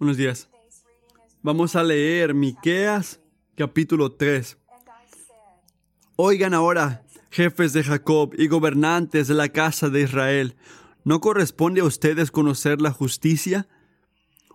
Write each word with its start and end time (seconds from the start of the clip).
Buenos 0.00 0.16
días. 0.16 0.48
Vamos 1.42 1.76
a 1.76 1.82
leer 1.82 2.32
Miqueas 2.32 3.20
capítulo 3.54 4.10
3. 4.10 4.56
Oigan 6.16 6.54
ahora, 6.54 7.04
jefes 7.30 7.74
de 7.74 7.84
Jacob 7.84 8.32
y 8.38 8.48
gobernantes 8.48 9.28
de 9.28 9.34
la 9.34 9.50
casa 9.50 9.90
de 9.90 10.00
Israel, 10.00 10.56
¿no 11.04 11.20
corresponde 11.20 11.82
a 11.82 11.84
ustedes 11.84 12.30
conocer 12.30 12.80
la 12.80 12.92
justicia? 12.92 13.68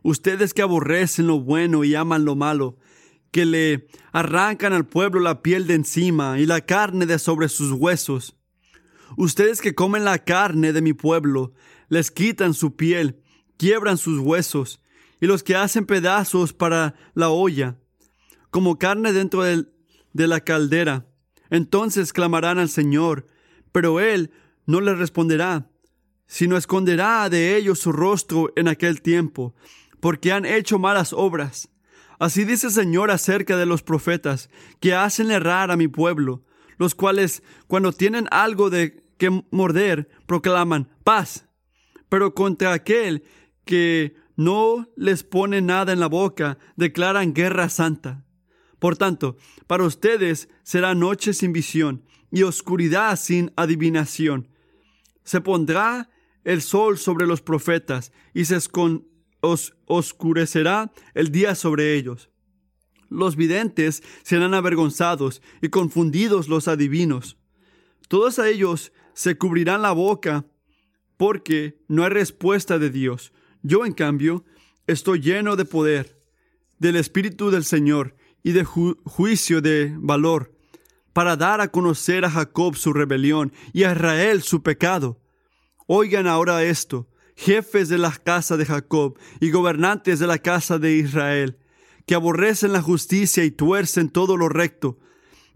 Ustedes 0.02 0.56
que 0.56 0.64
aborrecen 0.64 1.28
lo 1.28 1.40
bueno 1.40 1.84
y 1.84 1.94
aman 1.94 2.26
lo 2.26 2.36
malo, 2.36 2.80
que 3.30 3.46
le 3.46 3.88
arrancan 4.14 4.74
al 4.74 4.88
pueblo 4.88 5.20
la 5.20 5.44
piel 5.44 5.68
de 5.68 5.76
encima 5.76 6.40
y 6.40 6.48
la 6.48 6.62
carne 6.62 7.06
de 7.06 7.20
sobre 7.20 7.50
sus 7.50 7.72
huesos. 7.72 8.36
Ustedes 9.16 9.62
que 9.62 9.76
comen 9.76 10.06
la 10.06 10.18
carne 10.18 10.74
de 10.74 10.82
mi 10.82 10.94
pueblo, 10.94 11.54
les 11.88 12.10
quitan 12.10 12.56
su 12.56 12.76
piel, 12.76 13.22
quiebran 13.58 14.00
sus 14.00 14.18
huesos, 14.18 14.82
y 15.22 15.28
los 15.28 15.44
que 15.44 15.56
hacen 15.56 15.86
pedazos 15.86 16.54
para 16.54 16.96
la 17.14 17.30
olla, 17.30 17.78
como 18.50 18.78
carne 18.78 19.14
dentro 19.14 19.44
de 19.44 19.66
la 20.14 20.40
caldera. 20.40 21.08
Entonces 21.50 22.14
clamarán 22.14 22.60
al 22.60 22.70
Señor, 22.70 23.28
pero 23.72 24.00
Él 24.00 24.32
no 24.66 24.82
les 24.82 24.98
responderá, 24.98 25.70
sino 26.28 26.58
esconderá 26.58 27.30
de 27.30 27.56
ellos 27.56 27.80
su 27.80 27.92
rostro 27.92 28.52
en 28.56 28.68
aquel 28.68 29.02
tiempo, 29.02 29.56
porque 30.00 30.32
han 30.32 30.46
hecho 30.46 30.80
malas 30.80 31.14
obras. 31.14 31.70
Así 32.18 32.46
dice 32.46 32.68
el 32.68 32.74
Señor 32.74 33.12
acerca 33.12 33.58
de 33.58 33.66
los 33.66 33.84
profetas, 33.84 34.50
que 34.80 34.94
hacen 34.94 35.32
errar 35.32 35.72
a 35.72 35.78
mi 35.78 35.88
pueblo, 35.88 36.44
los 36.78 36.96
cuales, 36.96 37.44
cuando 37.68 37.92
tienen 37.92 38.28
algo 38.32 38.70
de 38.70 39.04
que 39.18 39.44
morder, 39.52 40.10
proclaman 40.26 40.90
paz. 41.04 41.48
Pero 42.10 42.34
contra 42.34 42.74
aquel 42.74 43.24
que 43.66 44.16
no 44.36 44.90
les 44.96 45.24
pone 45.24 45.62
nada 45.62 45.94
en 45.94 46.00
la 46.00 46.08
boca, 46.08 46.58
declaran 46.76 47.34
guerra 47.34 47.70
santa. 47.70 48.26
Por 48.80 48.98
tanto, 48.98 49.38
para 49.68 49.84
ustedes 49.84 50.50
será 50.64 50.94
noche 50.94 51.34
sin 51.34 51.54
visión 51.54 52.04
y 52.32 52.44
oscuridad 52.44 53.18
sin 53.18 53.52
adivinación. 53.56 54.50
Se 55.24 55.42
pondrá 55.42 56.10
el 56.44 56.62
sol 56.62 56.98
sobre 56.98 57.26
los 57.26 57.42
profetas 57.42 58.12
y 58.34 58.46
se 58.46 58.58
oscurecerá 59.86 60.92
el 61.14 61.32
día 61.32 61.56
sobre 61.56 61.96
ellos. 61.96 62.30
Los 63.10 63.36
videntes 63.36 64.04
serán 64.24 64.54
avergonzados 64.54 65.42
y 65.62 65.70
confundidos 65.70 66.48
los 66.48 66.68
adivinos. 66.68 67.38
Todos 68.08 68.40
a 68.40 68.50
ellos 68.50 68.92
se 69.14 69.38
cubrirán 69.38 69.82
la 69.82 69.92
boca 69.92 70.46
porque 71.18 71.80
no 71.88 72.04
hay 72.04 72.10
respuesta 72.10 72.78
de 72.78 72.90
Dios. 72.90 73.32
Yo, 73.68 73.84
en 73.84 73.94
cambio, 73.94 74.46
estoy 74.86 75.22
lleno 75.22 75.56
de 75.56 75.66
poder, 75.66 76.22
del 76.78 76.98
Espíritu 76.98 77.50
del 77.50 77.64
Señor 77.64 78.16
y 78.44 78.52
de 78.52 78.64
juicio 78.64 79.60
de 79.60 79.92
valor, 79.98 80.54
para 81.14 81.36
dar 81.36 81.62
a 81.62 81.70
conocer 81.70 82.26
a 82.26 82.30
Jacob 82.30 82.76
su 82.76 82.94
rebelión 82.94 83.52
y 83.74 83.86
a 83.86 83.94
Israel 83.94 84.44
su 84.44 84.62
pecado. 84.62 85.20
Oigan 85.88 86.28
ahora 86.28 86.62
esto, 86.62 87.10
jefes 87.36 87.90
de 87.90 87.98
la 87.98 88.12
casa 88.12 88.56
de 88.56 88.68
Jacob 88.68 89.18
y 89.40 89.50
gobernantes 89.50 90.20
de 90.20 90.28
la 90.28 90.38
casa 90.38 90.78
de 90.78 90.98
Israel, 90.98 91.58
que 92.06 92.14
aborrecen 92.14 92.72
la 92.72 92.84
justicia 92.84 93.46
y 93.46 93.50
tuercen 93.50 94.10
todo 94.10 94.38
lo 94.38 94.48
recto, 94.48 95.00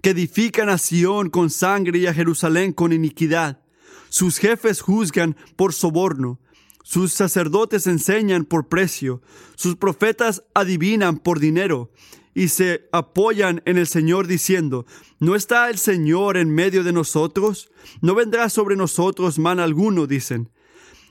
que 0.02 0.10
edifican 0.10 0.70
a 0.70 0.80
Sión 0.80 1.30
con 1.30 1.52
sangre 1.52 2.00
y 2.00 2.08
a 2.08 2.14
Jerusalén 2.16 2.74
con 2.74 2.92
iniquidad. 2.92 3.62
Sus 4.10 4.40
jefes 4.40 4.82
juzgan 4.82 5.38
por 5.56 5.74
soborno, 5.74 6.40
sus 6.84 7.14
sacerdotes 7.14 7.88
enseñan 7.88 8.46
por 8.46 8.68
precio, 8.68 9.22
sus 9.56 9.76
profetas 9.76 10.44
adivinan 10.54 11.18
por 11.18 11.40
dinero 11.40 11.92
y 12.34 12.48
se 12.48 12.88
apoyan 12.92 13.62
en 13.66 13.78
el 13.78 13.88
Señor 13.88 14.28
diciendo, 14.28 14.86
¿no 15.20 15.36
está 15.36 15.70
el 15.70 15.78
Señor 15.78 16.38
en 16.38 16.50
medio 16.50 16.84
de 16.84 16.94
nosotros? 16.94 17.70
¿No 18.02 18.16
vendrá 18.16 18.50
sobre 18.50 18.76
nosotros 18.76 19.40
mal 19.40 19.60
alguno? 19.60 20.08
dicen. 20.08 20.50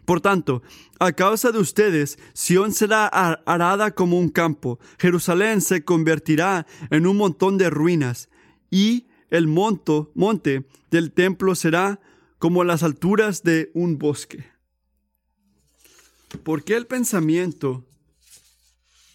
Por 0.04 0.22
tanto, 0.22 0.62
a 0.98 1.12
causa 1.12 1.52
de 1.52 1.58
ustedes, 1.58 2.18
Sión 2.32 2.72
será 2.72 3.06
arada 3.06 3.90
como 3.90 4.18
un 4.18 4.30
campo, 4.30 4.78
Jerusalén 4.98 5.60
se 5.60 5.84
convertirá 5.84 6.66
en 6.90 7.06
un 7.06 7.18
montón 7.18 7.58
de 7.58 7.68
ruinas, 7.68 8.30
y 8.70 9.06
el 9.28 9.46
monto, 9.46 10.10
monte 10.14 10.64
del 10.90 11.12
templo 11.12 11.54
será 11.54 12.00
como 12.38 12.64
las 12.64 12.82
alturas 12.82 13.42
de 13.42 13.70
un 13.74 13.98
bosque. 13.98 14.57
¿Por 16.42 16.62
qué 16.62 16.76
el 16.76 16.86
pensamiento 16.86 17.86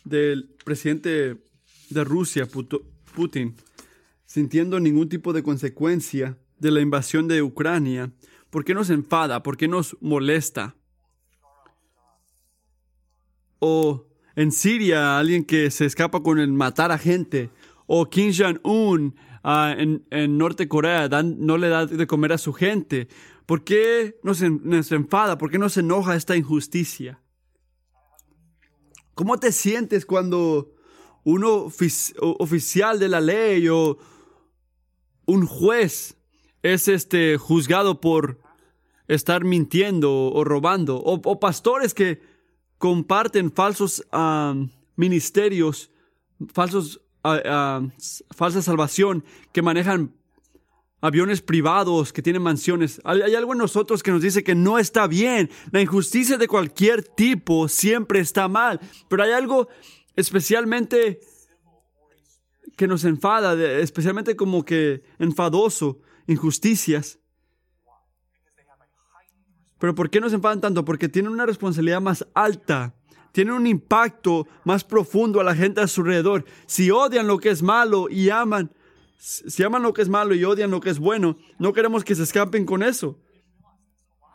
del 0.03 0.55
presidente 0.65 1.37
de 1.89 2.03
Rusia, 2.03 2.47
Putin, 3.15 3.55
sintiendo 4.25 4.79
ningún 4.79 5.09
tipo 5.09 5.31
de 5.31 5.43
consecuencia 5.43 6.37
de 6.57 6.71
la 6.71 6.81
invasión 6.81 7.27
de 7.27 7.43
Ucrania, 7.43 8.11
por 8.49 8.65
qué 8.65 8.73
nos 8.73 8.89
enfada? 8.89 9.43
¿Por 9.43 9.57
qué 9.57 9.67
nos 9.67 9.95
molesta? 10.01 10.75
O 13.59 14.07
en 14.35 14.51
Siria, 14.51 15.19
alguien 15.19 15.45
que 15.45 15.69
se 15.69 15.85
escapa 15.85 16.23
con 16.23 16.39
el 16.39 16.51
matar 16.51 16.91
a 16.91 16.97
gente. 16.97 17.51
O 17.85 18.09
Kim 18.09 18.31
Jong-un 18.31 19.15
ah, 19.43 19.75
en, 19.77 20.05
en, 20.09 20.37
Norte 20.37 20.67
Corea 20.67 21.07
no 21.07 21.57
le 21.57 21.69
da 21.69 21.85
de 21.85 22.07
comer 22.07 22.33
a 22.33 22.37
su 22.37 22.53
gente. 22.53 23.07
¿Por 23.45 23.63
qué 23.63 24.19
nos, 24.23 24.41
nos 24.41 24.91
enfada? 24.91 25.37
¿Por 25.37 25.51
qué 25.51 25.57
nos 25.57 25.77
enoja 25.77 26.15
esta 26.15 26.35
injusticia? 26.35 27.21
¿Cómo 29.15 29.37
te 29.37 29.51
sientes 29.51 30.05
cuando 30.05 30.73
un 31.23 31.43
oficial 31.45 32.99
de 32.99 33.09
la 33.09 33.21
ley 33.21 33.67
o 33.69 33.97
un 35.25 35.45
juez 35.45 36.17
es 36.63 36.87
este 36.87 37.37
juzgado 37.37 38.01
por 38.01 38.39
estar 39.07 39.43
mintiendo 39.43 40.31
o 40.31 40.43
robando 40.43 40.97
o, 40.97 41.39
pastores 41.39 41.93
que 41.93 42.21
comparten 42.77 43.51
falsos 43.51 44.05
ministerios 44.95 45.91
falsos 46.53 47.01
falsa 48.35 48.61
salvación 48.61 49.23
que 49.51 49.61
manejan 49.61 50.15
aviones 51.03 51.41
privados, 51.41 52.13
que 52.13 52.21
tienen 52.21 52.41
mansiones. 52.41 53.01
Hay, 53.03 53.35
algo 53.35 53.51
en 53.51 53.57
nosotros 53.57 54.01
que 54.01 54.09
nos 54.09 54.21
dice 54.21 54.41
que 54.41 54.55
no 54.55 54.79
está 54.79 55.05
bien. 55.05 55.49
La 55.71 55.81
injusticia 55.81 56.37
de 56.37 56.47
cualquier 56.47 57.03
tipo 57.03 57.67
siempre 57.67 58.21
está 58.21 58.47
mal. 58.47 58.79
Pero 59.09 59.23
hay 59.23 59.31
algo 59.31 59.67
especialmente 60.15 61.19
que 62.77 62.87
nos 62.87 63.03
enfada, 63.03 63.61
especialmente 63.81 64.37
como 64.37 64.63
que 64.63 65.03
enfadoso, 65.19 65.99
injusticias. 66.25 67.19
Pero 69.79 69.95
¿por 69.95 70.09
qué 70.09 70.21
nos 70.21 70.31
enfadan 70.31 70.61
tanto? 70.61 70.85
Porque 70.85 71.09
tienen 71.09 71.33
una 71.33 71.45
responsabilidad 71.45 71.99
más 71.99 72.25
alta, 72.33 72.95
tienen 73.33 73.55
un 73.55 73.67
impacto 73.67 74.47
más 74.63 74.85
profundo 74.85 75.41
a 75.41 75.43
la 75.43 75.53
gente 75.53 75.81
a 75.81 75.87
su 75.87 75.99
alrededor. 75.99 76.45
Si 76.65 76.89
odian 76.91 77.27
lo 77.27 77.39
que 77.39 77.49
es 77.49 77.61
malo 77.61 78.07
y 78.09 78.29
aman 78.29 78.71
si 79.23 79.63
aman 79.63 79.83
lo 79.83 79.93
que 79.93 80.01
es 80.01 80.09
malo 80.09 80.35
y 80.35 80.43
odian 80.43 80.69
lo 80.69 80.81
que 80.81 80.89
es 80.89 80.99
bueno, 80.99 81.37
no 81.57 81.71
queremos 81.71 82.03
que 82.03 82.13
se 82.13 82.23
escapen 82.23 82.65
con 82.65 82.83
eso. 82.83 83.21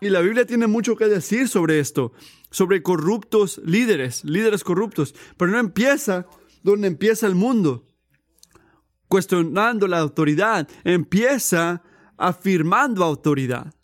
Y 0.01 0.09
la 0.09 0.21
Biblia 0.21 0.47
tiene 0.47 0.67
mucho 0.67 0.97
que 0.97 1.09
decir 1.09 1.47
sobre 1.49 1.79
esto, 1.79 2.13
sobre 2.51 2.83
corruptos 2.83 3.61
líderes, 3.67 4.25
líderes 4.25 4.65
corruptos. 4.65 5.15
Pero 5.37 5.51
no 5.51 5.59
empieza 5.59 6.27
donde 6.63 6.89
empieza 6.89 7.27
el 7.27 7.35
mundo, 7.35 7.87
cuestionando 9.09 9.87
la 9.89 9.99
autoridad, 9.99 10.67
empieza 10.85 11.83
afirmando 12.17 13.05
autoridad. 13.05 13.75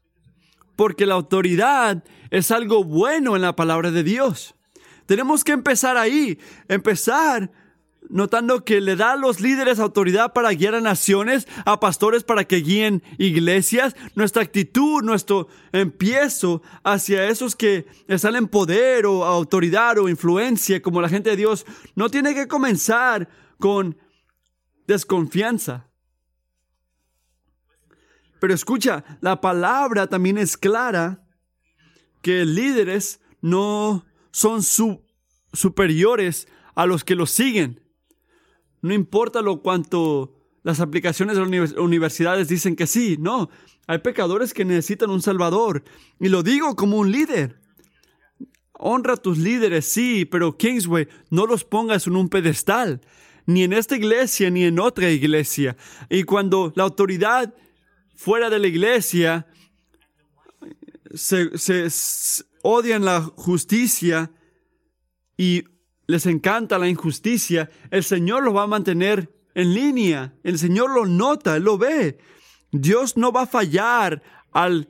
Porque 0.75 1.05
la 1.05 1.15
autoridad 1.15 2.03
es 2.31 2.51
algo 2.51 2.83
bueno 2.83 3.37
en 3.37 3.43
la 3.43 3.55
palabra 3.55 3.91
de 3.91 4.05
Dios. 4.05 4.55
Tenemos 5.05 5.45
que 5.45 5.53
empezar 5.53 5.99
ahí, 5.99 6.39
empezar 6.67 7.51
notando 8.15 8.65
que 8.65 8.81
le 8.81 8.95
da 8.95 9.15
a 9.15 9.17
los 9.17 9.41
líderes 9.41 9.81
autoridad 9.81 10.33
para 10.33 10.53
guiar 10.53 10.77
a 10.77 10.81
naciones, 10.81 11.49
a 11.65 11.81
pastores 11.81 12.23
para 12.23 12.45
que 12.45 12.59
guíen 12.59 13.03
iglesias, 13.19 13.97
nuestra 14.15 14.45
actitud, 14.45 15.03
nuestro 15.03 15.49
empiezo 15.73 16.63
hacia 16.85 17.27
esos 17.27 17.57
que 17.57 17.87
están 18.07 18.37
en 18.37 18.47
poder 18.47 19.05
o 19.07 19.25
autoridad 19.25 19.99
o 19.99 20.09
influencia 20.09 20.81
como 20.81 21.03
la 21.03 21.09
gente 21.09 21.31
de 21.31 21.37
Dios, 21.37 21.67
no 21.97 22.09
tiene 22.09 22.37
que 22.37 22.47
comenzar 22.47 23.29
con 23.59 23.99
desconfianza. 24.87 25.89
Pero 28.39 28.55
escucha, 28.55 29.05
la 29.23 29.41
palabra 29.41 30.07
también 30.07 30.39
es 30.39 30.57
clara 30.57 31.27
que 32.23 32.45
líderes 32.45 33.21
no 33.41 34.07
son 34.31 34.63
superiores 35.53 36.47
a 36.77 36.87
los 36.87 37.03
que 37.03 37.17
los 37.17 37.33
siguen. 37.33 37.84
No 38.85 38.93
importa 38.93 39.41
lo 39.41 39.63
cuanto 39.63 40.35
las 40.63 40.79
aplicaciones 40.79 41.39
de 41.39 41.47
las 41.47 41.73
universidades 41.73 42.49
dicen 42.49 42.77
que 42.77 42.87
sí, 42.87 43.17
no. 43.19 43.49
Hay 43.87 44.01
pecadores 44.01 44.53
que 44.53 44.67
necesitan 44.67 45.09
un 45.09 45.23
Salvador. 45.23 45.83
Y 46.21 46.29
lo 46.29 46.43
digo 46.43 46.77
como 46.77 46.99
un 46.99 47.11
líder. 47.11 47.59
honra 48.75 49.15
a 49.15 49.17
tus 49.17 49.39
líderes, 49.39 49.87
sí, 49.87 50.27
pero 50.27 50.59
Kingsway, 50.59 51.09
no 51.31 51.47
los 51.47 51.65
pongas 51.65 52.07
en 52.07 52.15
un 52.15 52.29
pedestal, 52.29 53.01
ni 53.47 53.63
en 53.63 53.73
esta 53.73 53.97
iglesia, 53.97 54.51
ni 54.51 54.65
en 54.65 54.79
otra 54.79 55.09
iglesia. 55.09 55.79
Y 56.11 56.25
cuando 56.25 56.71
la 56.77 56.83
autoridad 56.83 57.55
fuera 58.15 58.51
de 58.51 58.59
la 58.59 58.67
iglesia 58.67 59.47
se, 61.15 61.57
se 61.57 61.89
odian 62.61 63.07
la 63.07 63.23
justicia 63.23 64.31
y 65.39 65.65
les 66.07 66.27
encanta 66.27 66.79
la 66.79 66.89
injusticia, 66.89 67.71
el 67.91 68.05
Señor 68.05 68.43
los 68.43 68.55
va 68.55 68.65
a 68.65 68.67
mantener 68.67 69.33
en 69.55 69.75
línea. 69.75 70.35
El 70.43 70.59
Señor 70.59 70.91
lo 70.91 71.07
nota, 71.07 71.57
Él 71.57 71.65
lo 71.65 71.79
ve. 71.79 72.19
Dios 72.73 73.17
no 73.17 73.33
va 73.33 73.43
a 73.43 73.47
fallar 73.47 74.23
al, 74.53 74.89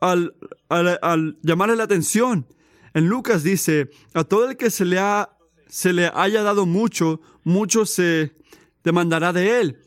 al, 0.00 0.34
al, 0.68 1.38
llamarle 1.42 1.76
la 1.76 1.84
atención. 1.84 2.46
En 2.94 3.08
Lucas 3.08 3.42
dice, 3.42 3.90
a 4.14 4.24
todo 4.24 4.50
el 4.50 4.56
que 4.56 4.70
se 4.70 4.84
le, 4.84 4.98
ha, 4.98 5.36
se 5.68 5.92
le 5.92 6.10
haya 6.14 6.42
dado 6.42 6.66
mucho, 6.66 7.20
mucho 7.42 7.86
se 7.86 8.36
demandará 8.82 9.32
de 9.32 9.60
él. 9.60 9.78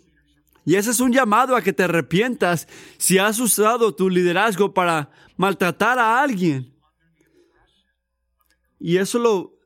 Y 0.66 0.76
ese 0.76 0.92
es 0.92 1.00
un 1.00 1.14
llamado 1.14 1.56
a 1.56 1.62
que 1.62 1.72
te 1.72 1.84
arrepientas 1.84 2.68
si 2.98 3.18
has 3.18 3.40
usado 3.40 3.96
tu 3.96 4.10
liderazgo 4.10 4.74
para 4.74 5.10
maltratar 5.38 5.98
a 5.98 6.22
alguien. 6.22 6.74
Y 8.80 8.98
eso 8.98 9.18
lo, 9.18 9.57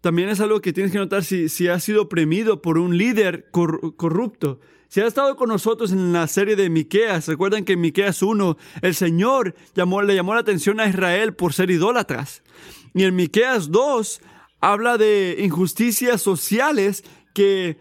también 0.00 0.28
es 0.28 0.40
algo 0.40 0.60
que 0.60 0.72
tienes 0.72 0.92
que 0.92 0.98
notar 0.98 1.24
si, 1.24 1.48
si 1.48 1.68
has 1.68 1.84
sido 1.84 2.02
oprimido 2.02 2.62
por 2.62 2.78
un 2.78 2.96
líder 2.96 3.50
corrupto. 3.50 4.60
Si 4.88 5.00
has 5.00 5.08
estado 5.08 5.36
con 5.36 5.50
nosotros 5.50 5.92
en 5.92 6.12
la 6.12 6.26
serie 6.26 6.56
de 6.56 6.68
Miqueas, 6.68 7.28
recuerden 7.28 7.64
que 7.64 7.74
en 7.74 7.80
Miqueas 7.80 8.22
1 8.22 8.56
el 8.82 8.94
Señor 8.94 9.54
llamó, 9.74 10.02
le 10.02 10.16
llamó 10.16 10.34
la 10.34 10.40
atención 10.40 10.80
a 10.80 10.88
Israel 10.88 11.34
por 11.34 11.52
ser 11.52 11.70
idólatras. 11.70 12.42
Y 12.92 13.04
en 13.04 13.14
Miqueas 13.14 13.70
2 13.70 14.20
habla 14.60 14.98
de 14.98 15.36
injusticias 15.40 16.20
sociales 16.20 17.04
que 17.34 17.78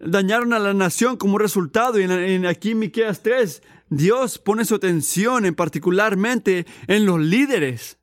dañaron 0.00 0.52
a 0.52 0.58
la 0.58 0.74
nación 0.74 1.16
como 1.16 1.38
resultado. 1.38 2.00
Y 2.00 2.04
en, 2.04 2.46
aquí 2.46 2.72
en 2.72 2.80
Miqueas 2.80 3.22
3 3.22 3.62
Dios 3.90 4.38
pone 4.38 4.64
su 4.64 4.74
atención 4.74 5.46
en 5.46 5.54
particularmente 5.54 6.66
en 6.88 7.06
los 7.06 7.20
líderes 7.20 7.97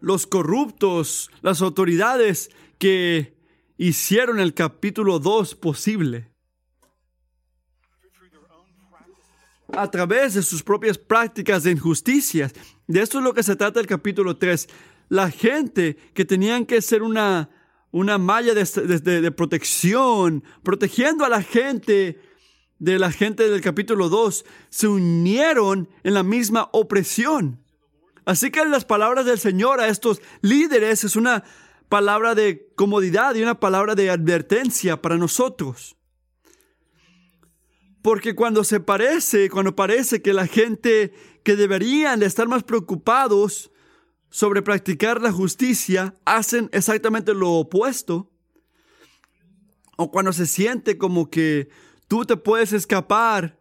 los 0.00 0.26
corruptos, 0.26 1.30
las 1.42 1.62
autoridades 1.62 2.50
que 2.78 3.36
hicieron 3.76 4.40
el 4.40 4.54
capítulo 4.54 5.18
2 5.18 5.54
posible. 5.54 6.30
A 9.72 9.90
través 9.90 10.34
de 10.34 10.42
sus 10.42 10.62
propias 10.62 10.98
prácticas 10.98 11.62
de 11.62 11.70
injusticias. 11.70 12.52
De 12.86 13.02
esto 13.02 13.18
es 13.18 13.24
lo 13.24 13.34
que 13.34 13.42
se 13.42 13.56
trata 13.56 13.80
el 13.80 13.86
capítulo 13.86 14.36
3. 14.36 14.68
La 15.08 15.30
gente 15.30 15.96
que 16.12 16.24
tenían 16.24 16.66
que 16.66 16.82
ser 16.82 17.02
una, 17.02 17.50
una 17.92 18.18
malla 18.18 18.52
de, 18.54 19.32
protección, 19.32 20.44
protegiendo 20.62 21.24
a 21.24 21.28
la 21.28 21.42
gente 21.42 22.20
de 22.78 22.98
la 22.98 23.12
gente 23.12 23.48
del 23.48 23.60
capítulo 23.60 24.08
2, 24.08 24.44
se 24.70 24.88
unieron 24.88 25.88
en 26.02 26.14
la 26.14 26.22
misma 26.22 26.68
opresión. 26.72 27.59
Así 28.30 28.52
que 28.52 28.64
las 28.64 28.84
palabras 28.84 29.26
del 29.26 29.40
Señor 29.40 29.80
a 29.80 29.88
estos 29.88 30.22
líderes 30.40 31.02
es 31.02 31.16
una 31.16 31.42
palabra 31.88 32.36
de 32.36 32.70
comodidad 32.76 33.34
y 33.34 33.42
una 33.42 33.58
palabra 33.58 33.96
de 33.96 34.08
advertencia 34.08 35.02
para 35.02 35.16
nosotros. 35.16 35.96
Porque 38.02 38.36
cuando 38.36 38.62
se 38.62 38.78
parece, 38.78 39.50
cuando 39.50 39.74
parece 39.74 40.22
que 40.22 40.32
la 40.32 40.46
gente 40.46 41.12
que 41.42 41.56
deberían 41.56 42.20
de 42.20 42.26
estar 42.26 42.46
más 42.46 42.62
preocupados 42.62 43.72
sobre 44.28 44.62
practicar 44.62 45.20
la 45.20 45.32
justicia 45.32 46.14
hacen 46.24 46.70
exactamente 46.70 47.34
lo 47.34 47.50
opuesto, 47.54 48.30
o 49.96 50.12
cuando 50.12 50.32
se 50.32 50.46
siente 50.46 50.98
como 50.98 51.30
que 51.30 51.68
tú 52.06 52.24
te 52.24 52.36
puedes 52.36 52.72
escapar 52.72 53.58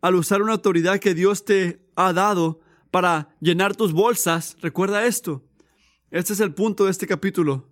al 0.00 0.14
usar 0.14 0.40
una 0.40 0.52
autoridad 0.52 0.98
que 0.98 1.12
Dios 1.12 1.44
te 1.44 1.86
ha 1.94 2.14
dado 2.14 2.62
para 2.90 3.34
llenar 3.40 3.76
tus 3.76 3.92
bolsas, 3.92 4.56
recuerda 4.60 5.06
esto. 5.06 5.42
Este 6.10 6.32
es 6.32 6.40
el 6.40 6.54
punto 6.54 6.84
de 6.84 6.90
este 6.90 7.06
capítulo. 7.06 7.68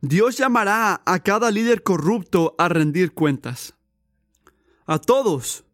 Dios 0.00 0.38
llamará 0.38 1.02
a 1.04 1.18
cada 1.18 1.50
líder 1.50 1.82
corrupto 1.82 2.54
a 2.56 2.68
rendir 2.68 3.12
cuentas. 3.12 3.74
A 4.86 4.98
todos. 4.98 5.64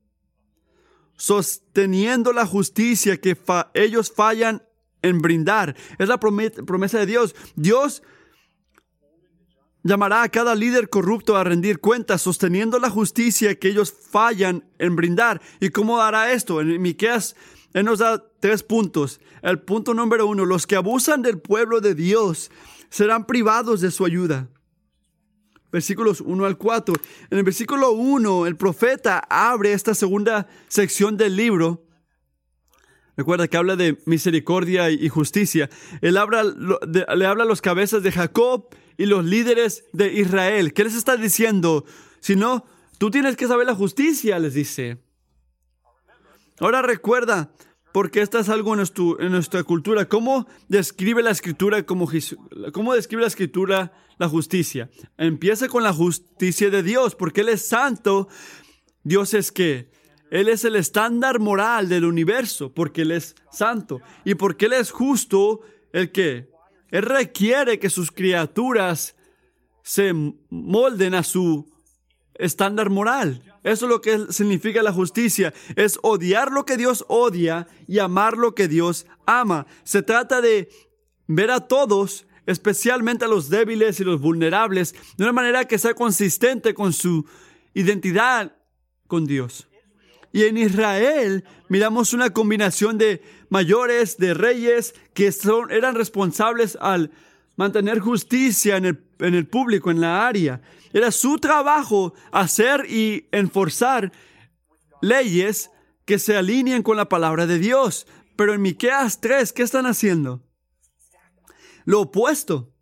Sosteniendo 1.17 2.33
la 2.33 2.47
justicia 2.47 3.19
que 3.19 3.37
ellos 3.75 4.13
fallan 4.15 4.63
en 5.03 5.21
brindar. 5.21 5.77
Es 5.99 6.09
la 6.09 6.19
promesa 6.19 6.99
de 6.99 7.07
Dios. 7.07 7.35
Dios 7.55 8.03
llamará 9.85 10.23
a 10.23 10.29
cada 10.29 10.55
líder 10.55 10.89
corrupto 10.91 11.37
a 11.37 11.45
rendir 11.45 11.79
cuentas, 11.79 12.23
sosteniendo 12.23 12.79
la 12.79 12.91
justicia 12.91 13.55
que 13.55 13.69
ellos 13.69 13.95
fallan 14.11 14.65
en 14.79 14.97
brindar. 14.97 15.41
¿Y 15.61 15.71
cómo 15.71 16.01
hará 16.01 16.33
esto? 16.33 16.61
En 16.61 16.83
Miqueas 16.83 17.37
él 17.77 17.85
nos 17.85 17.99
da 17.99 18.25
tres 18.41 18.63
puntos. 18.63 19.21
El 19.43 19.61
punto 19.61 19.93
número 19.93 20.27
uno, 20.27 20.47
los 20.47 20.67
que 20.67 20.77
abusan 20.77 21.21
del 21.21 21.39
pueblo 21.39 21.83
de 21.83 21.95
Dios 21.95 22.51
serán 22.89 23.27
privados 23.27 23.83
de 23.83 23.91
su 23.91 24.07
ayuda. 24.07 24.49
Versículos 25.71 26.23
1 26.23 26.47
al 26.47 26.57
4. 26.57 26.95
En 27.29 27.37
el 27.37 27.45
versículo 27.45 27.91
1, 27.91 28.47
el 28.47 28.57
profeta 28.57 29.19
abre 29.29 29.75
esta 29.75 29.95
segunda 29.95 30.49
sección 30.69 31.19
del 31.19 31.37
libro. 31.37 31.85
Recuerda 33.15 33.47
que 33.47 33.59
habla 33.59 33.77
de 33.77 33.99
misericordia 34.07 34.89
y 34.89 35.11
justicia. 35.11 35.69
Él 36.01 36.17
habla, 36.17 36.45
le 36.45 37.27
habla 37.27 37.45
a 37.45 37.47
los 37.47 37.61
cabezas 37.61 38.03
de 38.03 38.11
Jacob 38.11 38.75
y 38.97 39.05
los 39.05 39.23
líderes 39.23 39.85
de 39.93 40.15
Israel. 40.15 40.73
¿Qué 40.73 40.85
les 40.85 40.95
está 40.95 41.19
diciendo? 41.19 41.85
Si 42.21 42.37
no, 42.37 42.65
tú 42.97 43.11
tienes 43.11 43.37
que 43.37 43.47
saber 43.47 43.67
la 43.67 43.75
justicia, 43.75 44.39
les 44.39 44.55
dice. 44.55 44.97
Ahora 46.59 46.81
recuerda, 46.81 47.51
porque 47.97 48.21
esta 48.21 48.41
es 48.41 48.51
algo 48.51 48.75
en, 48.75 49.33
nuestra 49.33 49.63
cultura. 49.63 50.07
¿Cómo 50.07 50.47
describe 50.69 51.23
la 51.23 51.31
escritura 51.31 51.83
cómo 51.87 52.05
describe 52.95 53.23
la 53.23 53.29
escritura 53.29 53.91
la 54.19 54.29
justicia? 54.29 54.91
Empieza 55.17 55.67
con 55.69 55.83
la 55.83 55.95
justicia 55.95 56.69
de 56.69 56.83
Dios, 56.83 57.15
porque 57.15 57.41
Él 57.41 57.49
es 57.49 57.67
santo. 57.67 58.29
Dios 59.03 59.33
es 59.33 59.51
que 59.51 59.91
Él 60.31 60.51
es 60.51 60.67
el 60.67 60.77
estándar 60.77 61.41
moral 61.41 61.89
del 61.89 62.05
universo, 62.05 62.71
porque 62.71 63.01
Él 63.01 63.13
es 63.13 63.35
santo. 63.51 64.03
Y 64.27 64.35
porque 64.35 64.67
Él 64.67 64.75
es 64.75 64.91
justo, 64.91 65.63
el 65.95 66.13
que 66.13 66.51
Él 66.91 67.01
requiere 67.01 67.79
que 67.79 67.89
sus 67.89 68.13
criaturas 68.13 69.17
se 69.83 70.13
molden 70.51 71.15
a 71.15 71.23
su 71.23 71.67
estándar 72.35 72.91
moral. 72.91 73.43
Eso 73.67 73.87
es 73.87 73.91
lo 73.91 74.01
que 74.01 74.33
significa 74.33 74.81
la 74.81 74.93
justicia. 74.93 75.53
Es 75.75 75.99
odiar 76.03 76.53
lo 76.53 76.65
que 76.65 76.77
Dios 76.77 77.05
odia 77.09 77.67
y 77.89 77.99
amar 77.99 78.39
lo 78.39 78.55
que 78.55 78.69
Dios 78.69 79.07
ama. 79.27 79.67
Se 79.83 80.03
trata 80.03 80.41
de 80.41 80.69
ver 81.27 81.51
a 81.51 81.67
todos, 81.67 82.29
especialmente 82.47 83.25
a 83.25 83.29
los 83.29 83.51
débiles 83.51 83.99
y 83.99 84.05
los 84.05 84.21
vulnerables, 84.21 84.95
de 85.17 85.25
una 85.25 85.33
manera 85.33 85.65
que 85.65 85.79
sea 85.79 85.95
consistente 85.95 86.75
con 86.75 86.93
su 86.93 87.27
identidad 87.75 88.57
con 89.09 89.27
Dios. 89.27 89.67
Y 90.33 90.45
en 90.45 90.59
Israel 90.59 91.43
miramos 91.69 92.13
una 92.13 92.31
combinación 92.31 92.99
de 92.99 93.21
mayores, 93.49 94.17
de 94.17 94.33
reyes, 94.35 94.95
que 95.13 95.33
son, 95.33 95.73
eran 95.73 95.97
responsables 95.97 96.79
al 96.81 97.11
mantener 97.57 97.99
justicia 97.99 98.77
en 98.77 98.85
el, 98.85 99.06
en 99.19 99.35
el 99.35 99.47
público, 99.47 99.91
en 99.91 100.01
la 100.01 100.27
área. 100.27 100.61
Era 100.93 101.11
su 101.11 101.39
trabajo 101.39 102.15
hacer 102.33 102.87
y 102.89 103.29
enforzar 103.33 104.13
leyes 105.03 105.71
que 106.05 106.19
se 106.19 106.37
alineen 106.37 106.83
con 106.83 106.97
la 106.97 107.09
palabra 107.09 107.47
de 107.47 107.59
Dios. 107.59 108.07
Pero 108.37 108.55
en 108.55 108.63
Miqueas 108.63 109.21
3, 109.21 109.53
¿qué 109.53 109.63
están 109.63 109.87
haciendo? 109.87 110.43
Lo 111.85 112.03
opuesto. 112.03 112.73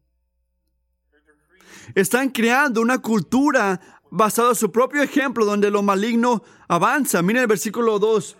Están 1.94 2.30
creando 2.30 2.80
una 2.80 2.98
cultura 2.98 3.80
basada 4.10 4.50
en 4.50 4.56
su 4.56 4.72
propio 4.72 5.02
ejemplo 5.02 5.44
donde 5.44 5.70
lo 5.70 5.82
maligno 5.82 6.42
avanza. 6.68 7.22
Miren 7.22 7.42
el 7.42 7.48
versículo 7.48 7.98
2. 7.98 8.36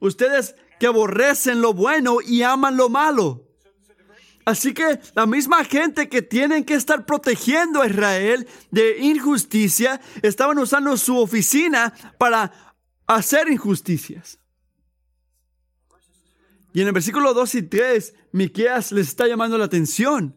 Ustedes 0.00 0.54
que 0.78 0.86
aborrecen 0.86 1.60
lo 1.60 1.74
bueno 1.74 2.18
y 2.24 2.42
aman 2.42 2.76
lo 2.76 2.88
malo. 2.88 3.47
Así 4.48 4.72
que 4.72 4.98
la 5.14 5.26
misma 5.26 5.62
gente 5.62 6.08
que 6.08 6.22
tienen 6.22 6.64
que 6.64 6.72
estar 6.72 7.04
protegiendo 7.04 7.82
a 7.82 7.86
Israel 7.86 8.48
de 8.70 8.96
injusticia, 8.98 10.00
estaban 10.22 10.56
usando 10.56 10.96
su 10.96 11.18
oficina 11.18 11.92
para 12.16 12.74
hacer 13.06 13.50
injusticias. 13.50 14.38
Y 16.72 16.80
en 16.80 16.86
el 16.86 16.94
versículo 16.94 17.34
2 17.34 17.56
y 17.56 17.62
3, 17.64 18.14
Miqueas 18.32 18.90
les 18.92 19.08
está 19.08 19.26
llamando 19.26 19.58
la 19.58 19.66
atención 19.66 20.34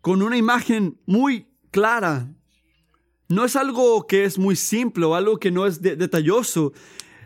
con 0.00 0.22
una 0.22 0.36
imagen 0.36 1.00
muy 1.06 1.48
clara. 1.72 2.32
No 3.28 3.44
es 3.44 3.56
algo 3.56 4.06
que 4.06 4.22
es 4.22 4.38
muy 4.38 4.54
simple 4.54 5.06
o 5.06 5.16
algo 5.16 5.40
que 5.40 5.50
no 5.50 5.66
es 5.66 5.82
detalloso. 5.82 6.72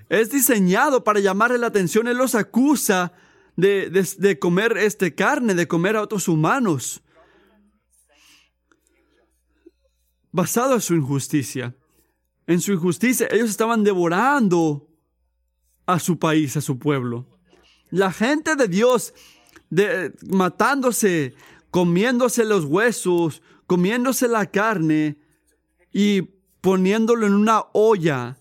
Es 0.08 0.30
diseñado 0.30 1.04
para 1.04 1.20
llamarle 1.20 1.58
la 1.58 1.66
atención. 1.66 2.08
Él 2.08 2.16
los 2.16 2.34
acusa 2.34 3.12
de, 3.56 3.90
de 3.90 4.38
comer 4.38 4.76
este 4.78 5.14
carne, 5.14 5.54
de 5.54 5.68
comer 5.68 5.96
a 5.96 6.02
otros 6.02 6.28
humanos, 6.28 7.02
basado 10.32 10.74
en 10.74 10.80
su 10.80 10.94
injusticia. 10.94 11.74
En 12.46 12.60
su 12.60 12.72
injusticia, 12.72 13.28
ellos 13.30 13.50
estaban 13.50 13.84
devorando 13.84 14.88
a 15.86 15.98
su 15.98 16.18
país, 16.18 16.56
a 16.56 16.60
su 16.60 16.78
pueblo. 16.78 17.26
La 17.90 18.12
gente 18.12 18.56
de 18.56 18.68
Dios 18.68 19.14
de, 19.70 20.12
matándose, 20.28 21.34
comiéndose 21.70 22.44
los 22.44 22.64
huesos, 22.64 23.42
comiéndose 23.66 24.28
la 24.28 24.46
carne 24.46 25.18
y 25.92 26.22
poniéndolo 26.60 27.26
en 27.26 27.34
una 27.34 27.64
olla. 27.72 28.36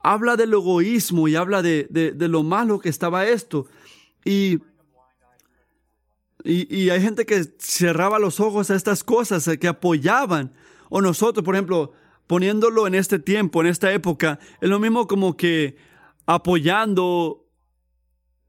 Habla 0.00 0.36
del 0.36 0.52
egoísmo 0.52 1.28
y 1.28 1.36
habla 1.36 1.62
de, 1.62 1.86
de, 1.88 2.28
lo 2.28 2.42
malo 2.42 2.78
que 2.78 2.90
estaba 2.90 3.26
esto. 3.26 3.66
Y, 4.24 4.58
y, 6.44 6.74
y, 6.74 6.90
hay 6.90 7.00
gente 7.00 7.26
que 7.26 7.44
cerraba 7.58 8.18
los 8.18 8.40
ojos 8.40 8.70
a 8.70 8.74
estas 8.74 9.04
cosas, 9.04 9.48
que 9.60 9.68
apoyaban. 9.68 10.54
O 10.88 11.00
nosotros, 11.00 11.44
por 11.44 11.54
ejemplo, 11.54 11.92
poniéndolo 12.26 12.86
en 12.86 12.94
este 12.94 13.18
tiempo, 13.18 13.60
en 13.60 13.66
esta 13.68 13.92
época, 13.92 14.38
es 14.60 14.68
lo 14.68 14.78
mismo 14.78 15.06
como 15.06 15.36
que 15.36 15.76
apoyando 16.26 17.46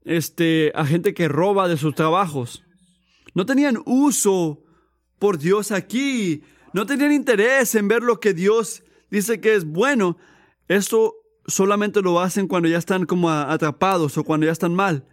este, 0.04 0.72
a 0.74 0.86
gente 0.86 1.14
que 1.14 1.28
roba 1.28 1.68
de 1.68 1.76
sus 1.76 1.94
trabajos. 1.94 2.64
No 3.34 3.44
tenían 3.44 3.82
uso 3.84 4.62
por 5.18 5.38
Dios 5.38 5.72
aquí. 5.72 6.42
No 6.72 6.86
tenían 6.86 7.12
interés 7.12 7.74
en 7.74 7.88
ver 7.88 8.02
lo 8.02 8.20
que 8.20 8.34
Dios 8.34 8.82
dice 9.10 9.40
que 9.40 9.54
es 9.54 9.64
bueno. 9.64 10.16
Esto 10.68 11.14
solamente 11.46 12.02
lo 12.02 12.20
hacen 12.20 12.48
cuando 12.48 12.68
ya 12.68 12.78
están 12.78 13.06
como 13.06 13.30
atrapados 13.30 14.16
o 14.18 14.24
cuando 14.24 14.46
ya 14.46 14.52
están 14.52 14.74
mal. 14.74 15.06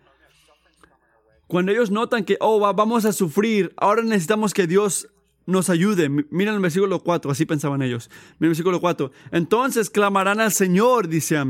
Cuando 1.48 1.72
ellos 1.72 1.92
notan 1.92 2.24
que, 2.24 2.38
oh, 2.40 2.60
vamos 2.74 3.06
a 3.06 3.14
sufrir, 3.14 3.74
ahora 3.78 4.02
necesitamos 4.02 4.54
que 4.54 4.68
Dios 4.68 5.10
nos 5.46 5.70
ayude. 5.70 6.10
Miren 6.10 6.56
el 6.56 6.60
versículo 6.60 7.00
4, 7.00 7.32
así 7.32 7.46
pensaban 7.46 7.82
ellos. 7.82 8.10
Miren 8.40 8.46
el 8.46 8.50
versículo 8.50 8.80
4. 8.80 9.12
Entonces 9.32 9.90
clamarán 9.90 10.40
al 10.40 10.52
Señor, 10.52 11.08
dice 11.08 11.38
a. 11.38 11.46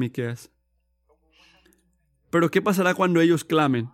Pero 2.29 2.49
¿qué 2.49 2.61
pasará 2.61 2.95
cuando 2.95 3.21
ellos 3.21 3.43
clamen? 3.43 3.91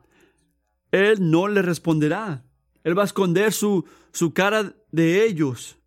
Él 0.92 1.30
no 1.30 1.48
les 1.48 1.66
responderá. 1.66 2.44
Él 2.84 2.98
va 2.98 3.04
a 3.04 3.06
esconder 3.06 3.52
su, 3.52 3.86
su 4.14 4.34
cara 4.34 4.74
de 4.92 5.26
ellos. 5.26 5.78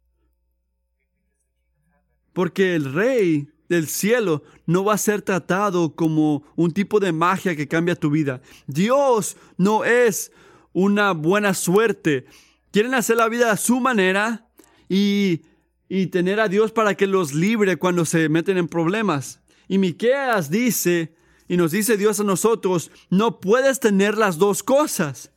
Porque 2.33 2.75
el 2.75 2.93
rey 2.93 3.52
del 3.73 3.89
cielo 3.89 4.43
no 4.67 4.85
va 4.85 4.95
a 4.95 4.99
ser 4.99 5.23
tratado 5.23 5.95
como 5.95 6.45
un 6.55 6.73
tipo 6.73 7.01
de 7.01 7.13
magia 7.13 7.57
que 7.57 7.67
cambia 7.67 7.97
tu 7.97 8.11
vida. 8.11 8.41
Dios 8.67 9.37
no 9.57 9.85
es 9.85 10.31
una 10.73 11.13
buena 11.13 11.55
suerte. 11.55 12.27
Quieren 12.71 12.95
hacer 12.95 13.17
la 13.17 13.29
vida 13.29 13.51
a 13.51 13.57
su 13.57 13.81
manera 13.81 14.47
y, 14.89 15.43
y 15.89 16.07
tener 16.07 16.39
a 16.39 16.49
Dios 16.49 16.73
para 16.73 16.95
que 16.95 17.07
los 17.07 17.35
libre 17.35 17.77
cuando 17.77 18.05
se 18.05 18.29
meten 18.29 18.59
en 18.59 18.69
problemas. 18.69 19.41
Y 19.69 19.79
Miqueas 19.79 20.51
dice 20.51 21.15
y 21.49 21.57
nos 21.57 21.73
dice 21.73 21.97
Dios 21.97 22.21
a 22.21 22.25
nosotros, 22.25 22.91
no 23.11 23.41
puedes 23.41 23.81
tener 23.81 24.17
las 24.17 24.39
dos 24.39 24.63
cosas. 24.63 25.33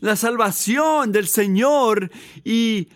La 0.00 0.16
salvación 0.16 1.12
del 1.12 1.28
Señor 1.28 2.10
y 2.44 2.88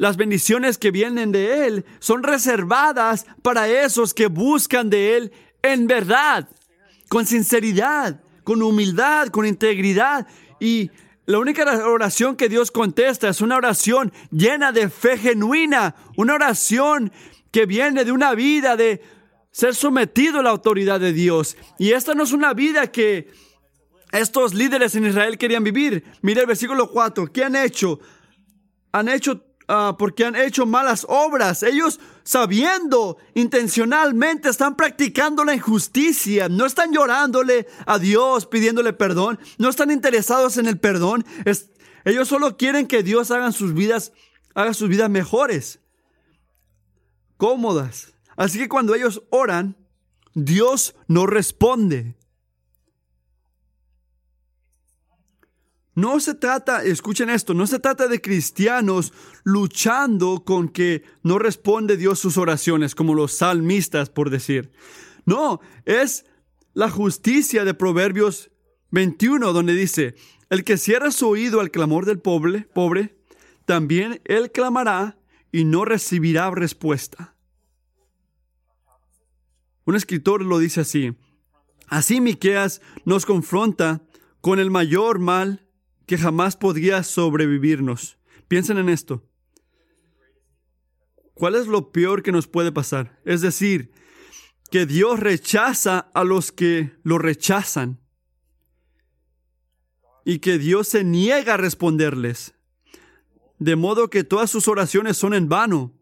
las 0.00 0.16
bendiciones 0.16 0.78
que 0.78 0.90
vienen 0.90 1.30
de 1.30 1.66
Él 1.66 1.84
son 1.98 2.22
reservadas 2.22 3.26
para 3.42 3.68
esos 3.68 4.14
que 4.14 4.28
buscan 4.28 4.88
de 4.88 5.18
Él 5.18 5.32
en 5.62 5.86
verdad, 5.86 6.48
con 7.10 7.26
sinceridad, 7.26 8.18
con 8.42 8.62
humildad, 8.62 9.28
con 9.28 9.44
integridad. 9.44 10.26
Y 10.58 10.90
la 11.26 11.38
única 11.38 11.86
oración 11.86 12.36
que 12.36 12.48
Dios 12.48 12.70
contesta 12.70 13.28
es 13.28 13.42
una 13.42 13.58
oración 13.58 14.10
llena 14.30 14.72
de 14.72 14.88
fe 14.88 15.18
genuina, 15.18 15.94
una 16.16 16.32
oración 16.32 17.12
que 17.50 17.66
viene 17.66 18.06
de 18.06 18.12
una 18.12 18.34
vida 18.34 18.76
de 18.76 19.02
ser 19.50 19.74
sometido 19.74 20.40
a 20.40 20.42
la 20.42 20.48
autoridad 20.48 20.98
de 20.98 21.12
Dios. 21.12 21.58
Y 21.78 21.90
esta 21.90 22.14
no 22.14 22.22
es 22.22 22.32
una 22.32 22.54
vida 22.54 22.90
que 22.90 23.30
estos 24.12 24.54
líderes 24.54 24.94
en 24.94 25.04
Israel 25.04 25.36
querían 25.36 25.62
vivir. 25.62 26.04
Mira 26.22 26.40
el 26.40 26.46
versículo 26.46 26.90
4. 26.90 27.30
¿Qué 27.30 27.44
han 27.44 27.54
hecho? 27.54 28.00
Han 28.92 29.10
hecho 29.10 29.49
uh, 29.70 29.96
porque 29.96 30.24
han 30.24 30.34
hecho 30.34 30.66
malas 30.66 31.06
obras. 31.08 31.62
Ellos 31.62 32.00
sabiendo 32.24 33.16
intencionalmente 33.34 34.48
están 34.48 34.76
practicando 34.76 35.44
la 35.44 35.54
injusticia. 35.54 36.48
No 36.48 36.66
están 36.66 36.92
llorándole 36.92 37.66
a 37.86 37.98
Dios 37.98 38.46
pidiéndole 38.46 38.92
perdón. 38.92 39.38
No 39.58 39.68
están 39.68 39.90
interesados 39.90 40.56
en 40.56 40.66
el 40.66 40.78
perdón. 40.78 41.24
ellos 42.04 42.28
solo 42.28 42.56
quieren 42.56 42.86
que 42.86 43.02
Dios 43.02 43.30
haga 43.30 43.52
sus 43.52 43.72
vidas, 43.72 44.12
haga 44.54 44.74
sus 44.74 44.88
vidas 44.88 45.08
mejores, 45.08 45.78
cómodas. 47.36 48.12
Así 48.36 48.58
que 48.58 48.68
cuando 48.68 48.94
ellos 48.94 49.22
oran, 49.30 49.76
Dios 50.34 50.94
no 51.06 51.26
responde. 51.26 52.16
No 56.00 56.18
se 56.18 56.34
trata, 56.34 56.82
escuchen 56.82 57.28
esto, 57.28 57.52
no 57.52 57.66
se 57.66 57.78
trata 57.78 58.08
de 58.08 58.22
cristianos 58.22 59.12
luchando 59.44 60.44
con 60.46 60.70
que 60.70 61.04
no 61.22 61.38
responde 61.38 61.98
Dios 61.98 62.18
sus 62.18 62.38
oraciones, 62.38 62.94
como 62.94 63.14
los 63.14 63.34
salmistas, 63.34 64.08
por 64.08 64.30
decir. 64.30 64.72
No, 65.26 65.60
es 65.84 66.24
la 66.72 66.88
justicia 66.88 67.66
de 67.66 67.74
Proverbios 67.74 68.50
21, 68.92 69.52
donde 69.52 69.74
dice, 69.74 70.14
el 70.48 70.64
que 70.64 70.78
cierra 70.78 71.10
su 71.10 71.28
oído 71.28 71.60
al 71.60 71.70
clamor 71.70 72.06
del 72.06 72.18
pobre, 72.18 72.62
pobre, 72.62 73.18
también 73.66 74.22
él 74.24 74.50
clamará 74.52 75.18
y 75.52 75.64
no 75.64 75.84
recibirá 75.84 76.50
respuesta. 76.50 77.36
Un 79.84 79.96
escritor 79.96 80.40
lo 80.46 80.58
dice 80.58 80.80
así. 80.80 81.14
Así 81.88 82.22
Miqueas 82.22 82.80
nos 83.04 83.26
confronta 83.26 84.00
con 84.40 84.60
el 84.60 84.70
mayor 84.70 85.18
mal 85.18 85.66
que 86.10 86.18
jamás 86.18 86.56
podría 86.56 87.04
sobrevivirnos. 87.04 88.18
Piensen 88.48 88.78
en 88.78 88.88
esto. 88.88 89.24
¿Cuál 91.34 91.54
es 91.54 91.68
lo 91.68 91.92
peor 91.92 92.24
que 92.24 92.32
nos 92.32 92.48
puede 92.48 92.72
pasar? 92.72 93.20
Es 93.24 93.42
decir, 93.42 93.92
que 94.72 94.86
Dios 94.86 95.20
rechaza 95.20 96.00
a 96.00 96.24
los 96.24 96.50
que 96.50 96.98
lo 97.04 97.18
rechazan 97.18 98.00
y 100.24 100.40
que 100.40 100.58
Dios 100.58 100.88
se 100.88 101.04
niega 101.04 101.54
a 101.54 101.58
responderles, 101.58 102.56
de 103.60 103.76
modo 103.76 104.10
que 104.10 104.24
todas 104.24 104.50
sus 104.50 104.66
oraciones 104.66 105.16
son 105.16 105.32
en 105.32 105.48
vano 105.48 105.94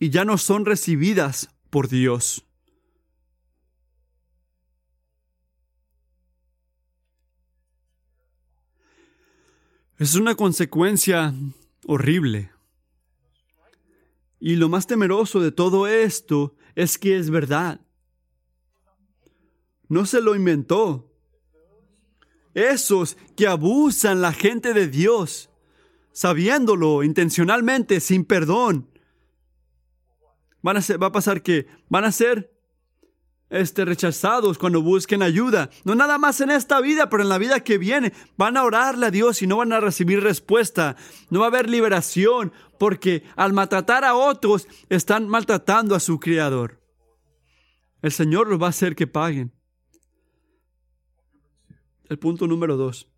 y 0.00 0.10
ya 0.10 0.24
no 0.24 0.38
son 0.38 0.66
recibidas 0.66 1.50
por 1.70 1.86
Dios. 1.86 2.49
Es 10.00 10.14
una 10.14 10.34
consecuencia 10.34 11.34
horrible. 11.86 12.50
Y 14.38 14.56
lo 14.56 14.70
más 14.70 14.86
temeroso 14.86 15.40
de 15.40 15.52
todo 15.52 15.86
esto 15.86 16.54
es 16.74 16.96
que 16.96 17.18
es 17.18 17.28
verdad. 17.28 17.82
No 19.88 20.06
se 20.06 20.22
lo 20.22 20.34
inventó. 20.34 21.12
Esos 22.54 23.18
que 23.36 23.46
abusan 23.46 24.22
la 24.22 24.32
gente 24.32 24.72
de 24.72 24.88
Dios, 24.88 25.50
sabiéndolo 26.12 27.02
intencionalmente, 27.02 28.00
sin 28.00 28.24
perdón, 28.24 28.88
van 30.62 30.78
a 30.78 30.80
va 30.96 31.08
a 31.08 31.12
pasar 31.12 31.42
que 31.42 31.66
van 31.90 32.04
a 32.04 32.12
ser 32.12 32.58
este, 33.50 33.84
rechazados 33.84 34.58
cuando 34.58 34.80
busquen 34.80 35.22
ayuda. 35.22 35.70
No 35.84 35.94
nada 35.94 36.18
más 36.18 36.40
en 36.40 36.50
esta 36.50 36.80
vida, 36.80 37.10
pero 37.10 37.22
en 37.22 37.28
la 37.28 37.38
vida 37.38 37.60
que 37.60 37.78
viene. 37.78 38.12
Van 38.36 38.56
a 38.56 38.64
orarle 38.64 39.06
a 39.06 39.10
Dios 39.10 39.42
y 39.42 39.46
no 39.46 39.58
van 39.58 39.72
a 39.72 39.80
recibir 39.80 40.22
respuesta. 40.22 40.96
No 41.28 41.40
va 41.40 41.46
a 41.46 41.48
haber 41.48 41.68
liberación 41.68 42.52
porque 42.78 43.24
al 43.36 43.52
maltratar 43.52 44.04
a 44.04 44.14
otros 44.14 44.66
están 44.88 45.28
maltratando 45.28 45.94
a 45.94 46.00
su 46.00 46.18
Creador. 46.18 46.80
El 48.00 48.12
Señor 48.12 48.48
los 48.48 48.60
va 48.60 48.66
a 48.66 48.70
hacer 48.70 48.96
que 48.96 49.06
paguen. 49.06 49.52
El 52.08 52.18
punto 52.18 52.46
número 52.46 52.76
dos. 52.76 53.08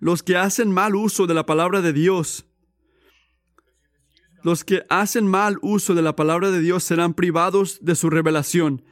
Los 0.00 0.22
que 0.22 0.36
hacen 0.36 0.72
mal 0.72 0.94
uso 0.94 1.26
de 1.26 1.34
la 1.34 1.46
palabra 1.46 1.80
de 1.80 1.92
Dios 1.92 2.47
los 4.48 4.64
que 4.64 4.86
hacen 4.88 5.26
mal 5.26 5.58
uso 5.60 5.94
de 5.94 6.00
la 6.00 6.16
palabra 6.16 6.50
de 6.50 6.60
Dios 6.60 6.82
serán 6.82 7.12
privados 7.12 7.80
de 7.82 7.94
su 7.94 8.08
revelación. 8.08 8.82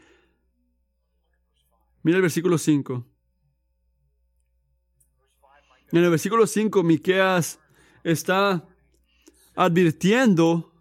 Mira 2.02 2.16
el 2.16 2.22
versículo 2.22 2.58
5. 2.58 3.06
En 5.92 6.04
el 6.04 6.10
versículo 6.10 6.46
5, 6.46 6.82
Miqueas 6.82 7.58
está 8.04 8.68
advirtiendo 9.54 10.74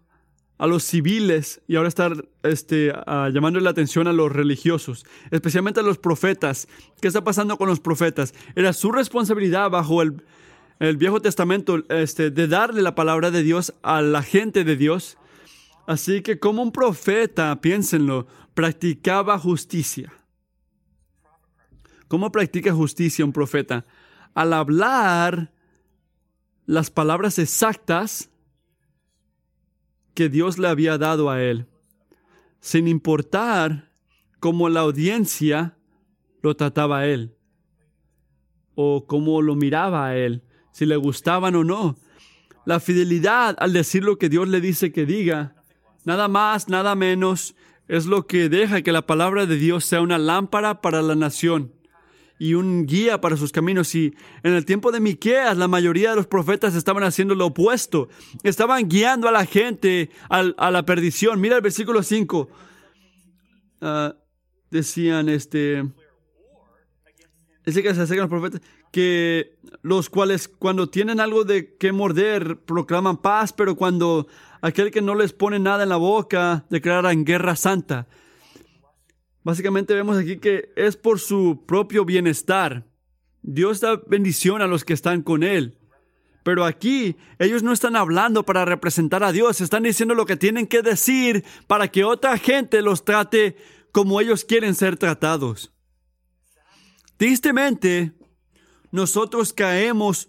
a 0.58 0.66
los 0.66 0.84
civiles 0.84 1.62
y 1.66 1.76
ahora 1.76 1.88
está 1.88 2.12
este, 2.42 2.92
llamando 3.32 3.58
la 3.60 3.70
atención 3.70 4.08
a 4.08 4.12
los 4.12 4.30
religiosos, 4.30 5.06
especialmente 5.30 5.80
a 5.80 5.84
los 5.84 5.96
profetas. 5.96 6.68
¿Qué 7.00 7.08
está 7.08 7.24
pasando 7.24 7.56
con 7.56 7.66
los 7.66 7.80
profetas? 7.80 8.34
Era 8.54 8.74
su 8.74 8.92
responsabilidad 8.92 9.70
bajo 9.70 10.02
el, 10.02 10.22
el 10.78 10.96
Viejo 10.96 11.20
Testamento 11.20 11.82
este, 11.88 12.30
de 12.30 12.48
darle 12.48 12.82
la 12.82 12.94
palabra 12.94 13.30
de 13.30 13.42
Dios 13.42 13.74
a 13.82 14.02
la 14.02 14.22
gente 14.22 14.64
de 14.64 14.76
Dios. 14.76 15.16
Así 15.86 16.22
que 16.22 16.38
como 16.38 16.62
un 16.62 16.72
profeta, 16.72 17.60
piénsenlo, 17.60 18.26
practicaba 18.54 19.38
justicia. 19.38 20.12
¿Cómo 22.08 22.30
practica 22.30 22.72
justicia 22.72 23.24
un 23.24 23.32
profeta? 23.32 23.86
Al 24.34 24.52
hablar 24.52 25.52
las 26.66 26.90
palabras 26.90 27.38
exactas 27.38 28.30
que 30.14 30.28
Dios 30.28 30.58
le 30.58 30.68
había 30.68 30.98
dado 30.98 31.30
a 31.30 31.42
él, 31.42 31.66
sin 32.60 32.88
importar 32.88 33.90
cómo 34.40 34.68
la 34.68 34.80
audiencia 34.80 35.76
lo 36.42 36.56
trataba 36.56 37.00
a 37.00 37.06
él, 37.06 37.36
o 38.74 39.06
cómo 39.06 39.42
lo 39.42 39.54
miraba 39.54 40.06
a 40.06 40.16
él, 40.16 40.42
si 40.76 40.84
le 40.84 40.96
gustaban 40.96 41.54
o 41.54 41.64
no. 41.64 41.96
La 42.66 42.80
fidelidad 42.80 43.56
al 43.58 43.72
decir 43.72 44.04
lo 44.04 44.18
que 44.18 44.28
Dios 44.28 44.46
le 44.46 44.60
dice 44.60 44.92
que 44.92 45.06
diga, 45.06 45.54
nada 46.04 46.28
más, 46.28 46.68
nada 46.68 46.94
menos, 46.94 47.54
es 47.88 48.04
lo 48.04 48.26
que 48.26 48.50
deja 48.50 48.82
que 48.82 48.92
la 48.92 49.06
palabra 49.06 49.46
de 49.46 49.56
Dios 49.56 49.86
sea 49.86 50.02
una 50.02 50.18
lámpara 50.18 50.82
para 50.82 51.00
la 51.00 51.14
nación 51.14 51.72
y 52.38 52.52
un 52.52 52.84
guía 52.84 53.22
para 53.22 53.38
sus 53.38 53.52
caminos. 53.52 53.94
Y 53.94 54.14
en 54.42 54.52
el 54.52 54.66
tiempo 54.66 54.92
de 54.92 55.00
Miqueas, 55.00 55.56
la 55.56 55.66
mayoría 55.66 56.10
de 56.10 56.16
los 56.16 56.26
profetas 56.26 56.74
estaban 56.74 57.04
haciendo 57.04 57.34
lo 57.34 57.46
opuesto. 57.46 58.10
Estaban 58.42 58.86
guiando 58.86 59.28
a 59.28 59.32
la 59.32 59.46
gente 59.46 60.10
a, 60.28 60.42
la 60.70 60.84
perdición. 60.84 61.40
Mira 61.40 61.56
el 61.56 61.62
versículo 61.62 62.02
5. 62.02 62.50
Ah, 63.80 64.14
decían, 64.70 65.30
este, 65.30 65.84
que 67.64 67.72
se 67.72 68.02
acercan 68.02 68.18
los 68.18 68.28
profetas, 68.28 68.60
que 68.92 69.58
los 69.82 70.08
cuales 70.10 70.48
cuando 70.48 70.88
tienen 70.88 71.20
algo 71.20 71.44
de 71.44 71.76
que 71.76 71.92
morder 71.92 72.58
proclaman 72.64 73.18
paz, 73.18 73.52
pero 73.52 73.76
cuando 73.76 74.26
aquel 74.62 74.90
que 74.90 75.02
no 75.02 75.14
les 75.14 75.32
pone 75.32 75.58
nada 75.58 75.82
en 75.82 75.90
la 75.90 75.96
boca 75.96 76.66
declaran 76.70 77.24
guerra 77.24 77.56
santa. 77.56 78.06
Básicamente 79.44 79.94
vemos 79.94 80.18
aquí 80.18 80.38
que 80.38 80.72
es 80.76 80.96
por 80.96 81.20
su 81.20 81.64
propio 81.66 82.04
bienestar. 82.04 82.84
Dios 83.42 83.80
da 83.80 84.00
bendición 84.06 84.60
a 84.60 84.66
los 84.66 84.84
que 84.84 84.92
están 84.92 85.22
con 85.22 85.44
Él. 85.44 85.78
Pero 86.42 86.64
aquí 86.64 87.16
ellos 87.38 87.62
no 87.62 87.72
están 87.72 87.96
hablando 87.96 88.44
para 88.44 88.64
representar 88.64 89.24
a 89.24 89.32
Dios, 89.32 89.60
están 89.60 89.82
diciendo 89.82 90.14
lo 90.14 90.26
que 90.26 90.36
tienen 90.36 90.66
que 90.66 90.82
decir 90.82 91.44
para 91.66 91.88
que 91.88 92.04
otra 92.04 92.38
gente 92.38 92.82
los 92.82 93.04
trate 93.04 93.56
como 93.92 94.20
ellos 94.20 94.44
quieren 94.44 94.74
ser 94.74 94.96
tratados. 94.96 95.72
Tristemente, 97.16 98.12
nosotros 98.96 99.52
caemos, 99.52 100.26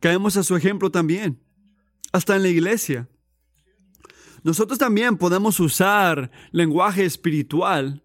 caemos 0.00 0.36
a 0.36 0.42
su 0.42 0.56
ejemplo 0.56 0.90
también, 0.90 1.40
hasta 2.12 2.34
en 2.34 2.42
la 2.42 2.48
iglesia. 2.48 3.08
Nosotros 4.42 4.80
también 4.80 5.16
podemos 5.16 5.60
usar 5.60 6.32
lenguaje 6.50 7.04
espiritual 7.04 8.02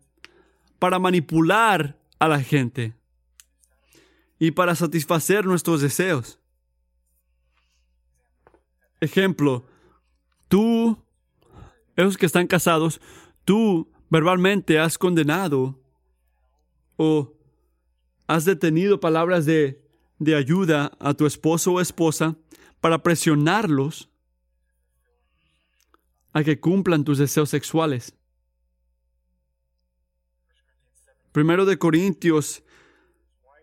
para 0.78 1.00
manipular 1.00 2.00
a 2.20 2.28
la 2.28 2.40
gente 2.40 2.94
y 4.38 4.52
para 4.52 4.76
satisfacer 4.76 5.46
nuestros 5.46 5.82
deseos. 5.82 6.40
Ejemplo, 9.02 9.66
tú, 10.48 11.04
esos 11.96 12.16
que 12.16 12.28
están 12.28 12.46
casados, 12.46 13.02
tú 13.44 13.92
verbalmente 14.12 14.78
has 14.78 15.00
condenado 15.00 15.80
o 16.96 17.34
has 18.28 18.46
detenido 18.46 19.00
palabras 19.00 19.48
de, 19.48 19.85
de 20.20 20.36
ayuda 20.36 20.92
a 21.00 21.14
tu 21.14 21.26
esposo 21.26 21.74
o 21.74 21.82
esposa 21.82 22.36
para 22.82 23.02
presionarlos 23.04 24.10
a 26.34 26.44
que 26.44 26.60
cumplan 26.60 27.04
tus 27.04 27.18
deseos 27.18 27.50
sexuales. 27.50 28.14
Primero 31.32 31.66
de 31.66 31.78
Corintios 31.78 32.64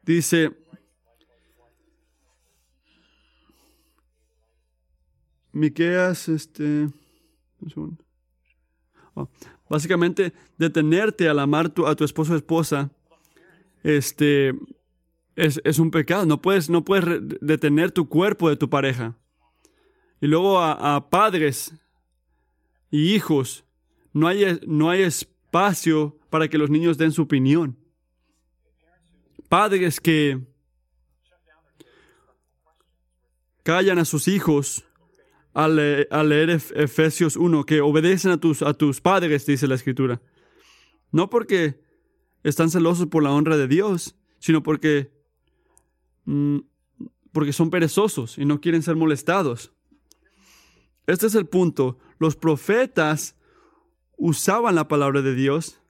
dice, 0.03 0.51
Miqueas, 5.53 6.29
este, 6.29 6.89
oh, 9.15 9.29
básicamente 9.69 10.33
detenerte 10.57 11.29
al 11.29 11.39
amar 11.39 11.73
a 11.87 11.95
tu 11.95 12.05
esposo 12.05 12.33
o 12.33 12.37
esposa, 12.37 12.91
este, 13.83 14.55
es, 15.37 15.79
un 15.79 15.91
pecado. 15.91 16.27
No 16.27 16.41
puedes, 16.41 16.69
no 16.71 16.85
puedes 16.85 17.05
detener 17.41 17.91
tu 17.91 18.09
cuerpo 18.09 18.49
de 18.49 18.57
tu 18.57 18.69
pareja. 18.69 19.17
Y 20.21 20.27
luego 20.27 20.61
a, 20.61 21.11
padres 21.11 21.75
y 22.91 23.15
hijos, 23.15 23.65
no 24.13 24.29
hay, 24.29 24.61
no 24.67 24.91
hay 24.91 25.03
espacio 25.03 26.19
para 26.31 26.49
que 26.49 26.59
los 26.59 26.71
niños 26.71 26.99
den 26.99 27.13
su 27.13 27.23
opinión. 27.23 27.77
Padres 29.49 30.01
que 30.01 30.41
callan 33.63 33.99
a 33.99 34.05
sus 34.05 34.29
hijos 34.29 34.85
al, 35.55 35.77
leer 35.77 36.51
Efesios 36.51 37.37
1, 37.37 37.65
que 37.65 37.81
obedecen 37.81 38.31
a 38.31 38.39
tus, 38.39 38.63
a 38.63 38.75
tus 38.75 39.01
padres, 39.01 39.47
dice 39.47 39.67
la 39.67 39.75
escritura. 39.75 40.21
No 41.11 41.29
porque 41.29 41.81
están 42.43 42.71
celosos 42.71 43.07
por 43.07 43.23
la 43.23 43.33
honra 43.33 43.57
de 43.57 43.69
Dios, 43.69 44.17
sino 44.39 44.63
porque, 44.63 45.13
mm, 46.25 46.59
porque 47.33 47.53
son 47.53 47.71
perezosos 47.71 48.39
y 48.39 48.45
no 48.45 48.61
quieren 48.61 48.83
ser 48.83 48.97
molestados. 48.97 49.73
Este 51.07 51.27
es 51.27 51.35
el 51.35 51.47
punto. 51.47 51.99
Los 52.19 52.37
profetas 52.37 53.37
usaban 54.17 54.75
la 54.75 54.87
palabra 54.87 55.23
de 55.23 55.35
Dios 55.35 55.81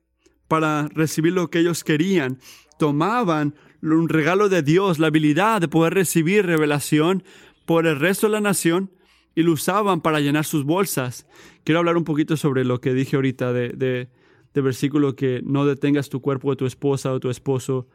para 0.48 0.88
recibir 0.88 1.32
lo 1.32 1.50
que 1.50 1.58
ellos 1.58 1.84
querían. 1.84 2.38
Tomaban 2.78 3.54
un 3.82 4.08
regalo 4.08 4.48
de 4.48 4.62
Dios, 4.62 4.98
la 4.98 5.08
habilidad 5.08 5.60
de 5.60 5.68
poder 5.68 5.94
recibir 5.94 6.46
revelación 6.46 7.24
por 7.66 7.86
el 7.86 7.98
resto 7.98 8.26
de 8.26 8.32
la 8.32 8.40
nación 8.40 8.90
y 9.34 9.42
lo 9.42 9.52
usaban 9.52 10.00
para 10.00 10.20
llenar 10.20 10.44
sus 10.44 10.64
bolsas. 10.64 11.26
Quiero 11.64 11.80
hablar 11.80 11.96
un 11.96 12.04
poquito 12.04 12.36
sobre 12.36 12.64
lo 12.64 12.80
que 12.80 12.94
dije 12.94 13.16
ahorita 13.16 13.52
de, 13.52 13.70
de, 13.70 14.60
versículo 14.60 15.16
que 15.16 15.40
no 15.44 15.64
detengas 15.66 16.08
tu 16.08 16.20
cuerpo 16.20 16.50
de 16.50 16.56
tu 16.56 16.66
esposa 16.66 17.12
o 17.12 17.20
tu 17.20 17.30
esposo, 17.30 17.88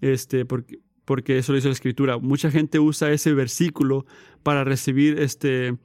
este, 0.00 0.44
porque, 0.44 0.80
porque 1.08 1.38
eso 1.38 1.52
lo 1.52 1.56
dice 1.56 1.68
la 1.68 1.72
escritura. 1.72 2.18
Mucha 2.18 2.50
gente 2.50 2.78
usa 2.78 3.10
ese 3.10 3.32
versículo 3.32 4.04
para 4.42 4.62
recibir 4.62 5.18
este 5.18 5.78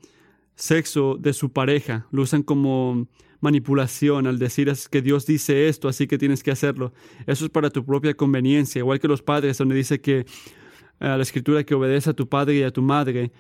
sexo 0.56 1.16
de 1.18 1.32
su 1.32 1.54
pareja. 1.54 2.08
Lo 2.12 2.24
usan 2.24 2.44
como 2.44 3.08
manipulación 3.40 4.28
al 4.28 4.38
decir 4.38 4.68
es 4.68 4.90
que 4.90 5.02
Dios 5.02 5.26
dice 5.26 5.70
esto, 5.70 5.88
así 5.88 6.08
que 6.08 6.18
tienes 6.18 6.44
que 6.44 6.52
hacerlo. 6.52 6.92
Eso 7.26 7.46
es 7.46 7.52
para 7.52 7.70
tu 7.70 7.86
propia 7.86 8.14
conveniencia, 8.16 8.80
igual 8.80 9.00
que 9.00 9.08
los 9.08 9.22
padres, 9.22 9.58
donde 9.58 9.76
dice 9.76 10.02
que 10.02 10.20
eh, 10.20 10.26
la 11.00 11.22
escritura 11.22 11.64
que 11.64 11.74
obedece 11.74 12.10
a 12.10 12.14
tu 12.14 12.28
padre 12.28 12.56
y 12.56 12.64
a 12.64 12.72
tu 12.72 12.82
madre, 12.82 13.32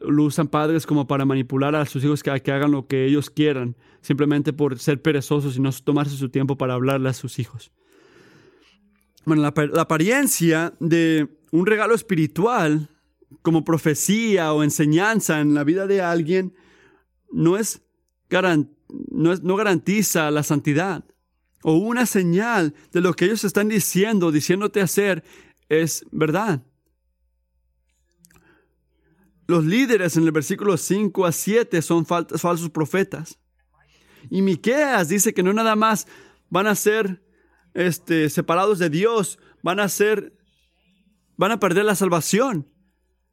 lo 0.00 0.22
usan 0.24 0.48
padres 0.48 0.86
como 0.86 1.06
para 1.06 1.26
manipular 1.26 1.74
a 1.74 1.84
sus 1.84 2.02
hijos 2.02 2.22
que, 2.22 2.40
que 2.40 2.50
hagan 2.50 2.70
lo 2.70 2.86
que 2.86 3.04
ellos 3.04 3.28
quieran, 3.28 3.76
simplemente 4.00 4.54
por 4.54 4.78
ser 4.78 5.02
perezosos 5.02 5.58
y 5.58 5.60
no 5.60 5.70
tomarse 5.70 6.16
su 6.16 6.30
tiempo 6.30 6.56
para 6.56 6.72
hablarle 6.72 7.10
a 7.10 7.12
sus 7.12 7.38
hijos. 7.38 7.72
Bueno, 9.26 9.42
la, 9.42 9.82
apariencia 9.82 10.72
de 10.80 11.28
un 11.50 11.66
regalo 11.66 11.94
espiritual 11.94 12.88
como 13.42 13.64
profecía 13.64 14.52
o 14.54 14.62
enseñanza 14.62 15.40
en 15.40 15.52
la 15.52 15.64
vida 15.64 15.86
de 15.86 16.00
alguien 16.00 16.54
no 17.30 17.58
es 17.58 17.82
garantía 18.30 18.76
no, 18.88 19.56
garantiza 19.56 20.30
la 20.30 20.42
santidad. 20.42 21.04
O 21.62 21.74
una 21.74 22.06
señal 22.06 22.74
de 22.92 23.00
lo 23.00 23.14
que 23.14 23.24
ellos 23.24 23.44
están 23.44 23.68
diciendo, 23.68 24.30
diciéndote 24.30 24.80
hacer, 24.80 25.24
es 25.68 26.04
verdad. 26.12 26.62
Los 29.48 29.64
líderes 29.64 30.16
en 30.16 30.24
el 30.24 30.32
versículo 30.32 30.76
5 30.76 31.26
a 31.26 31.32
7 31.32 31.82
son 31.82 32.04
falsos 32.06 32.70
profetas. 32.70 33.38
Y 34.30 34.42
Miqueas 34.42 35.08
dice 35.08 35.32
que 35.34 35.42
no 35.42 35.52
nada 35.52 35.76
más 35.76 36.06
van 36.50 36.66
a 36.66 36.74
ser 36.74 37.22
este, 37.76 38.30
separados 38.30 38.78
de 38.78 38.88
Dios, 38.88 39.38
van 39.62 39.80
a 39.80 39.88
ser, 39.88 40.32
van 41.36 41.52
a 41.52 41.60
perder 41.60 41.84
la 41.84 41.94
salvación. 41.94 42.66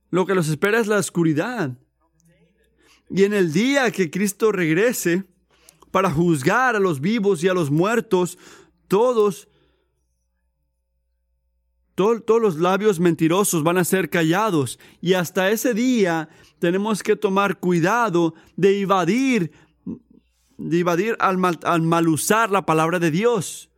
Lo 0.10 0.26
que 0.26 0.36
los 0.36 0.50
espera 0.50 0.80
es 0.80 0.88
la 0.88 0.98
oscuridad. 0.98 1.78
Y 3.10 3.24
en 3.24 3.34
el 3.34 3.54
día 3.54 3.90
que 3.92 4.12
Cristo 4.12 4.52
regrese, 4.52 5.24
para 5.92 6.12
juzgar 6.12 6.76
a 6.76 6.80
los 6.80 7.00
vivos 7.00 7.44
y 7.44 7.48
a 7.48 7.54
los 7.54 7.72
muertos, 7.72 8.38
todos, 8.88 9.48
todos 11.96 12.42
los 12.42 12.58
labios 12.58 13.00
mentirosos 13.00 13.64
van 13.64 13.78
a 13.78 13.86
ser 13.86 14.10
callados. 14.10 14.78
Y 15.00 15.14
hasta 15.14 15.52
ese 15.52 15.74
día 15.74 16.30
tenemos 16.60 17.02
que 17.02 17.16
tomar 17.16 17.60
cuidado 17.60 18.34
de 18.58 18.82
evadir 18.82 19.52
invadir 20.58 21.16
al 21.20 21.38
mal, 21.38 21.60
al 21.64 21.82
mal 21.82 22.08
usar 22.08 22.50
la 22.50 22.66
palabra 22.66 23.00
de 23.00 23.12
Dios 23.12 23.70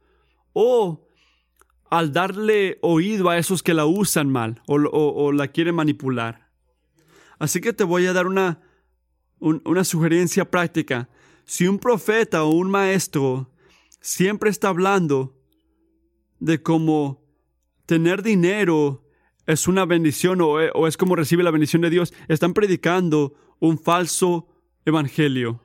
o 0.57 1.05
al 1.89 2.13
darle 2.13 2.79
oído 2.81 3.29
a 3.29 3.37
esos 3.37 3.61
que 3.61 3.73
la 3.73 3.85
usan 3.85 4.29
mal 4.29 4.61
o, 4.67 5.31
la 5.33 5.49
quieren 5.49 5.75
manipular. 5.75 6.49
Así 7.37 7.59
que 7.59 7.73
te 7.73 7.83
voy 7.83 8.05
a 8.07 8.13
dar 8.13 8.25
una, 8.25 8.61
un- 9.39 9.61
una 9.65 9.83
sugerencia 9.83 10.49
práctica. 10.49 11.09
Si 11.43 11.67
un 11.67 11.77
profeta 11.77 12.43
o 12.45 12.49
un 12.51 12.71
maestro 12.71 13.51
siempre 13.99 14.49
está 14.49 14.69
hablando 14.69 15.37
de 16.39 16.63
cómo 16.63 17.21
tener 17.85 18.23
dinero 18.23 19.03
es 19.45 19.67
una 19.67 19.85
bendición 19.85 20.39
o, 20.41 20.53
o 20.53 20.87
es 20.87 20.95
como 20.97 21.15
recibe 21.17 21.43
la 21.43 21.51
bendición 21.51 21.81
de 21.81 21.89
Dios, 21.89 22.13
están 22.29 22.53
predicando 22.53 23.33
un 23.59 23.77
falso 23.77 24.47
evangelio. 24.85 25.61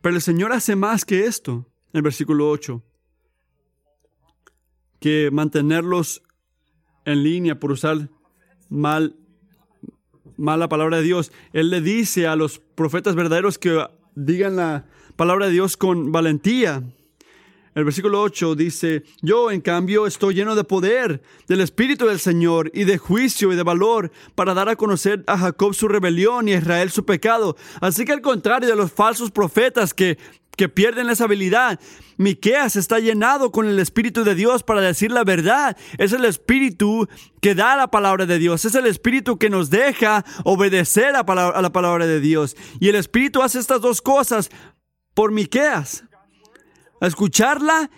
Pero 0.00 0.14
el 0.16 0.22
Señor 0.22 0.52
hace 0.52 0.76
más 0.76 1.04
que 1.04 1.26
esto, 1.26 1.66
en 1.92 1.98
el 1.98 2.02
versículo 2.02 2.48
8, 2.48 2.82
que 5.04 5.28
mantenerlos 5.30 6.22
en 7.04 7.22
línea 7.24 7.60
por 7.60 7.70
usar 7.70 8.08
mal, 8.70 9.14
mal 10.38 10.58
la 10.58 10.70
palabra 10.70 10.96
de 10.96 11.02
Dios. 11.02 11.30
Él 11.52 11.68
le 11.68 11.82
dice 11.82 12.26
a 12.26 12.36
los 12.36 12.58
profetas 12.58 13.14
verdaderos 13.14 13.58
que 13.58 13.86
digan 14.14 14.56
la 14.56 14.86
palabra 15.16 15.44
de 15.44 15.52
Dios 15.52 15.76
con 15.76 16.10
valentía. 16.10 16.82
El 17.74 17.84
versículo 17.84 18.22
8 18.22 18.54
dice, 18.54 19.02
yo 19.20 19.50
en 19.50 19.60
cambio 19.60 20.06
estoy 20.06 20.32
lleno 20.32 20.54
de 20.54 20.64
poder, 20.64 21.20
del 21.48 21.60
Espíritu 21.60 22.06
del 22.06 22.20
Señor 22.20 22.70
y 22.72 22.84
de 22.84 22.96
juicio 22.96 23.52
y 23.52 23.56
de 23.56 23.62
valor 23.62 24.10
para 24.34 24.54
dar 24.54 24.70
a 24.70 24.76
conocer 24.76 25.22
a 25.26 25.36
Jacob 25.36 25.74
su 25.74 25.86
rebelión 25.86 26.48
y 26.48 26.54
a 26.54 26.58
Israel 26.58 26.90
su 26.90 27.04
pecado. 27.04 27.56
Así 27.82 28.06
que 28.06 28.12
al 28.12 28.22
contrario 28.22 28.70
de 28.70 28.76
los 28.76 28.90
falsos 28.90 29.30
profetas 29.30 29.92
que, 29.92 30.16
que 30.56 30.68
pierden 30.68 31.10
esa 31.10 31.24
habilidad, 31.24 31.80
Miqueas 32.16 32.76
está 32.76 32.98
llenado 33.00 33.50
con 33.50 33.66
el 33.68 33.78
Espíritu 33.78 34.22
de 34.24 34.34
Dios 34.34 34.62
para 34.62 34.80
decir 34.80 35.10
la 35.10 35.24
verdad. 35.24 35.76
Es 35.98 36.12
el 36.12 36.24
Espíritu 36.24 37.08
que 37.40 37.54
da 37.54 37.76
la 37.76 37.88
palabra 37.88 38.26
de 38.26 38.38
Dios. 38.38 38.64
Es 38.64 38.74
el 38.74 38.86
Espíritu 38.86 39.36
que 39.38 39.50
nos 39.50 39.70
deja 39.70 40.24
obedecer 40.44 41.16
a, 41.16 41.26
palabra- 41.26 41.58
a 41.58 41.62
la 41.62 41.72
palabra 41.72 42.06
de 42.06 42.20
Dios. 42.20 42.56
Y 42.80 42.88
el 42.88 42.94
Espíritu 42.94 43.42
hace 43.42 43.58
estas 43.58 43.80
dos 43.80 44.00
cosas 44.00 44.50
por 45.14 45.32
Miqueas 45.32 46.04
escucharla 47.00 47.90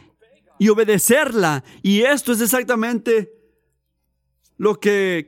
y 0.59 0.69
obedecerla. 0.69 1.63
Y 1.83 2.03
esto 2.03 2.33
es 2.33 2.41
exactamente 2.41 3.33
lo 4.57 4.81
que 4.81 5.27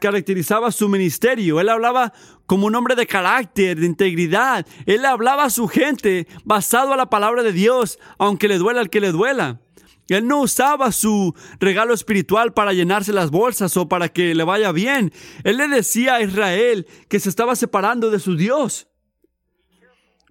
caracterizaba 0.00 0.70
su 0.70 0.88
ministerio. 0.88 1.60
Él 1.60 1.68
hablaba 1.68 2.12
como 2.50 2.66
un 2.66 2.74
hombre 2.74 2.96
de 2.96 3.06
carácter, 3.06 3.78
de 3.78 3.86
integridad. 3.86 4.66
Él 4.84 5.04
hablaba 5.04 5.44
a 5.44 5.50
su 5.50 5.68
gente 5.68 6.26
basado 6.42 6.92
a 6.92 6.96
la 6.96 7.08
palabra 7.08 7.44
de 7.44 7.52
Dios, 7.52 8.00
aunque 8.18 8.48
le 8.48 8.58
duela 8.58 8.80
al 8.80 8.90
que 8.90 9.00
le 9.00 9.12
duela. 9.12 9.60
Él 10.08 10.26
no 10.26 10.40
usaba 10.40 10.90
su 10.90 11.32
regalo 11.60 11.94
espiritual 11.94 12.52
para 12.52 12.72
llenarse 12.72 13.12
las 13.12 13.30
bolsas 13.30 13.76
o 13.76 13.88
para 13.88 14.08
que 14.08 14.34
le 14.34 14.42
vaya 14.42 14.72
bien. 14.72 15.12
Él 15.44 15.58
le 15.58 15.68
decía 15.68 16.16
a 16.16 16.22
Israel 16.22 16.88
que 17.08 17.20
se 17.20 17.28
estaba 17.28 17.54
separando 17.54 18.10
de 18.10 18.18
su 18.18 18.34
Dios. 18.34 18.88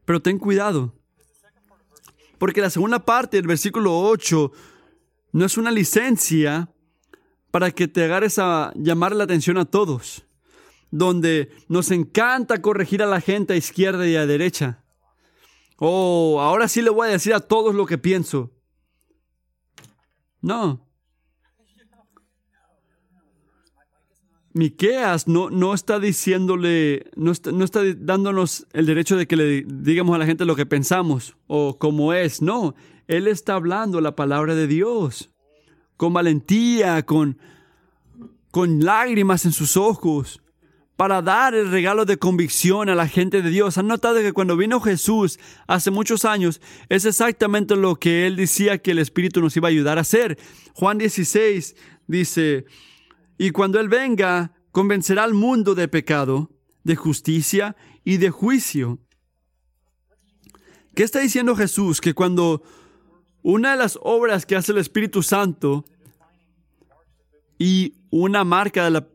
Pero 0.04 0.22
ten 0.22 0.40
cuidado. 0.40 0.94
Porque 2.38 2.60
la 2.60 2.70
segunda 2.70 3.00
parte 3.00 3.38
del 3.38 3.48
versículo 3.48 3.98
8 3.98 4.52
no 5.32 5.46
es 5.46 5.58
una 5.58 5.72
licencia 5.72 6.70
para 7.50 7.72
que 7.72 7.88
te 7.88 8.04
agarres 8.04 8.40
a 8.40 8.74
llamar 8.76 9.16
la 9.16 9.24
atención 9.24 9.58
a 9.58 9.64
todos, 9.64 10.26
donde 10.92 11.52
nos 11.68 11.92
encanta 11.92 12.62
corregir 12.62 13.04
a 13.04 13.08
la 13.08 13.22
gente 13.22 13.54
a 13.54 13.58
izquierda 13.58 14.08
y 14.08 14.16
a 14.16 14.26
derecha. 14.26 14.84
Oh, 15.78 16.40
ahora 16.42 16.68
sí 16.68 16.82
le 16.82 16.90
voy 16.90 17.08
a 17.08 17.12
decir 17.12 17.34
a 17.34 17.40
todos 17.40 17.74
lo 17.74 17.86
que 17.86 17.98
pienso. 17.98 18.52
No. 20.42 20.86
Miqueas 24.52 25.28
no, 25.28 25.50
no 25.50 25.74
está 25.74 26.00
diciéndole, 26.00 27.10
no 27.16 27.32
está, 27.32 27.52
no 27.52 27.64
está 27.64 27.82
dándonos 27.98 28.68
el 28.74 28.88
derecho 28.88 29.16
de 29.16 29.28
que 29.28 29.36
le 29.36 29.64
digamos 29.66 30.16
a 30.16 30.18
la 30.18 30.26
gente 30.26 30.44
lo 30.44 30.56
que 30.56 30.66
pensamos 30.66 31.38
o 31.48 31.78
cómo 31.78 32.14
es. 32.14 32.42
No, 32.42 32.76
él 33.08 33.28
está 33.28 33.54
hablando 33.54 34.02
la 34.02 34.16
palabra 34.16 34.56
de 34.56 34.68
Dios 34.68 35.30
con 35.98 36.14
valentía, 36.14 37.06
con, 37.06 37.38
con 38.52 38.80
lágrimas 38.80 39.46
en 39.46 39.52
sus 39.52 39.76
ojos, 39.76 40.42
para 41.00 41.22
dar 41.22 41.56
el 41.56 41.72
regalo 41.72 42.04
de 42.04 42.18
convicción 42.18 42.90
a 42.90 42.94
la 42.94 43.08
gente 43.08 43.42
de 43.42 43.50
Dios. 43.50 43.78
Han 43.78 43.88
notado 43.88 44.20
que 44.20 44.34
cuando 44.34 44.58
vino 44.58 44.82
Jesús 44.82 45.40
hace 45.66 45.92
muchos 45.92 46.26
años, 46.26 46.60
es 46.90 47.06
exactamente 47.06 47.78
lo 47.78 47.96
que 47.96 48.28
él 48.28 48.36
decía 48.36 48.80
que 48.80 48.92
el 48.92 49.00
Espíritu 49.00 49.40
nos 49.40 49.56
iba 49.56 49.70
a 49.70 49.72
ayudar 49.72 49.98
a 49.98 50.02
hacer. 50.02 50.38
Juan 50.74 50.98
16 50.98 51.78
dice, 52.06 52.66
y 53.38 53.52
cuando 53.52 53.80
Él 53.80 53.88
venga, 53.88 54.52
convencerá 54.74 55.24
al 55.24 55.34
mundo 55.34 55.74
de 55.74 55.88
pecado, 55.88 56.52
de 56.84 56.98
justicia 56.98 57.78
y 58.04 58.18
de 58.18 58.30
juicio. 58.30 59.00
¿Qué 60.96 61.04
está 61.04 61.22
diciendo 61.22 61.56
Jesús? 61.56 62.02
Que 62.02 62.14
cuando 62.14 62.62
una 63.42 63.72
de 63.72 63.78
las 63.78 63.98
obras 64.02 64.46
que 64.46 64.58
hace 64.58 64.74
el 64.74 64.80
Espíritu 64.80 65.24
Santo 65.24 65.86
y 67.58 67.94
una 68.10 68.44
marca 68.44 68.84
de 68.84 68.92
la, 68.92 69.08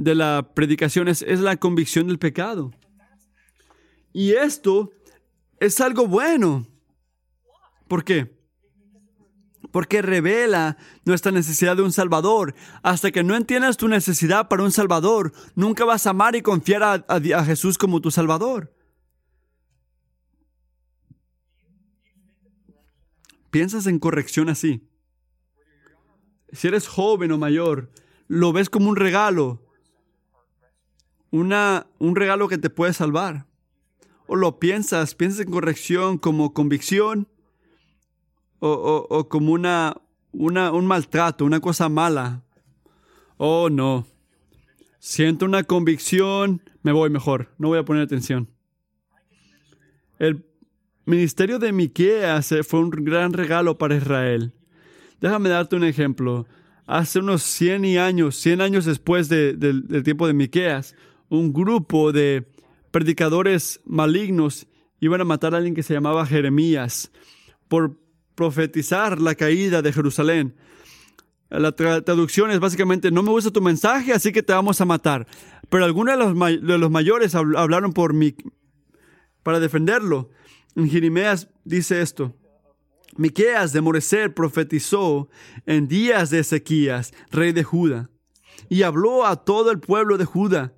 de 0.00 0.14
la 0.14 0.52
predicación 0.54 1.08
es, 1.08 1.20
es 1.22 1.40
la 1.40 1.56
convicción 1.58 2.06
del 2.08 2.18
pecado. 2.18 2.72
Y 4.14 4.32
esto 4.32 4.90
es 5.58 5.78
algo 5.80 6.06
bueno. 6.06 6.66
¿Por 7.86 8.02
qué? 8.02 8.34
Porque 9.70 10.00
revela 10.00 10.78
nuestra 11.04 11.30
necesidad 11.32 11.76
de 11.76 11.82
un 11.82 11.92
Salvador. 11.92 12.54
Hasta 12.82 13.10
que 13.12 13.22
no 13.22 13.36
entiendas 13.36 13.76
tu 13.76 13.88
necesidad 13.88 14.48
para 14.48 14.62
un 14.62 14.72
Salvador, 14.72 15.32
nunca 15.54 15.84
vas 15.84 16.06
a 16.06 16.10
amar 16.10 16.34
y 16.34 16.40
confiar 16.42 16.82
a, 16.82 16.92
a- 17.06 17.38
a 17.38 17.44
Jesús 17.44 17.76
como 17.76 18.00
tu 18.00 18.10
Salvador. 18.10 18.74
Piensas 23.50 23.86
en 23.86 23.98
corrección 23.98 24.48
así. 24.48 24.88
Si 26.52 26.68
eres 26.68 26.88
joven 26.88 27.32
o 27.32 27.38
mayor, 27.38 27.92
lo 28.28 28.52
ves 28.52 28.70
como 28.70 28.88
un 28.88 28.96
regalo. 28.96 29.66
Una, 31.30 31.86
un 31.98 32.16
regalo 32.16 32.48
que 32.48 32.58
te 32.58 32.70
puede 32.70 32.92
salvar. 32.92 33.46
O 34.26 34.36
lo 34.36 34.58
piensas, 34.58 35.14
piensas 35.14 35.40
en 35.40 35.50
corrección 35.50 36.18
como 36.18 36.52
convicción 36.54 37.28
o, 38.60 38.68
o- 38.70 39.06
o 39.18 39.28
como 39.28 39.52
una, 39.52 39.96
una, 40.32 40.72
un 40.72 40.86
maltrato, 40.86 41.44
una 41.44 41.60
cosa 41.60 41.88
mala. 41.88 42.42
Oh, 43.36 43.70
no. 43.70 44.06
Siento 44.98 45.46
una 45.46 45.64
convicción, 45.64 46.62
me 46.82 46.92
voy 46.92 47.10
mejor, 47.10 47.54
no 47.58 47.68
voy 47.68 47.78
a 47.78 47.84
poner 47.84 48.02
atención. 48.02 48.48
El 50.18 50.44
ministerio 51.06 51.58
de 51.58 51.72
Miqueas 51.72 52.52
eh, 52.52 52.62
fue 52.62 52.80
un 52.80 52.90
gran 52.90 53.32
regalo 53.32 53.78
para 53.78 53.96
Israel. 53.96 54.52
Déjame 55.20 55.48
darte 55.48 55.76
un 55.76 55.84
ejemplo. 55.84 56.46
Hace 56.86 57.20
unos 57.20 57.42
100 57.42 57.84
y 57.84 57.96
años, 57.98 58.36
100 58.36 58.60
años 58.60 58.84
después 58.84 59.28
de- 59.28 59.54
del- 59.54 59.86
del 59.88 60.02
tiempo 60.02 60.26
de 60.26 60.34
Miqueas, 60.34 60.94
un 61.30 61.52
grupo 61.52 62.12
de 62.12 62.46
predicadores 62.90 63.80
malignos 63.86 64.66
iban 65.00 65.20
a 65.22 65.24
matar 65.24 65.54
a 65.54 65.58
alguien 65.58 65.74
que 65.74 65.82
se 65.82 65.94
llamaba 65.94 66.26
Jeremías 66.26 67.10
por 67.68 67.96
profetizar 68.34 69.20
la 69.20 69.34
caída 69.34 69.80
de 69.80 69.92
Jerusalén. 69.92 70.54
La 71.48 71.74
tra- 71.74 72.04
traducción 72.04 72.50
es 72.50 72.60
básicamente, 72.60 73.10
no 73.10 73.22
me 73.22 73.30
gusta 73.30 73.50
tu 73.50 73.60
mensaje, 73.60 74.12
así 74.12 74.32
que 74.32 74.42
te 74.42 74.52
vamos 74.52 74.80
a 74.80 74.84
matar. 74.84 75.26
Pero 75.68 75.84
algunos 75.84 76.16
de 76.62 76.78
los, 76.78 76.90
mayores 76.90 77.34
habl- 77.34 77.56
hablaron 77.58 77.92
por 77.92 78.12
mí 78.12 78.34
para 79.42 79.58
defenderlo. 79.60 80.30
En 80.76 80.88
Jeremías 80.90 81.48
dice 81.64 82.02
esto. 82.02 82.36
Miqueas 83.16 83.72
de 83.72 83.80
Moreser 83.80 84.32
profetizó 84.34 85.28
en 85.66 85.88
días 85.88 86.30
de 86.30 86.40
Ezequías, 86.40 87.12
rey 87.30 87.52
de 87.52 87.64
Judá, 87.64 88.10
y 88.68 88.82
habló 88.82 89.26
a 89.26 89.44
todo 89.44 89.70
el 89.72 89.80
pueblo 89.80 90.16
de 90.18 90.24
Judá. 90.24 90.72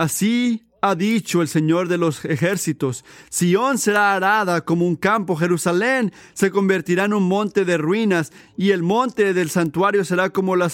Así 0.00 0.62
ha 0.80 0.94
dicho 0.94 1.42
el 1.42 1.48
Señor 1.48 1.86
de 1.86 1.98
los 1.98 2.24
ejércitos, 2.24 3.04
Sión 3.28 3.76
será 3.76 4.14
arada 4.14 4.62
como 4.62 4.86
un 4.86 4.96
campo, 4.96 5.36
Jerusalén 5.36 6.10
se 6.32 6.50
convertirá 6.50 7.04
en 7.04 7.12
un 7.12 7.24
monte 7.24 7.66
de 7.66 7.76
ruinas, 7.76 8.32
y 8.56 8.70
el 8.70 8.82
monte 8.82 9.34
del 9.34 9.50
santuario 9.50 10.02
será 10.06 10.30
como 10.30 10.56
los 10.56 10.72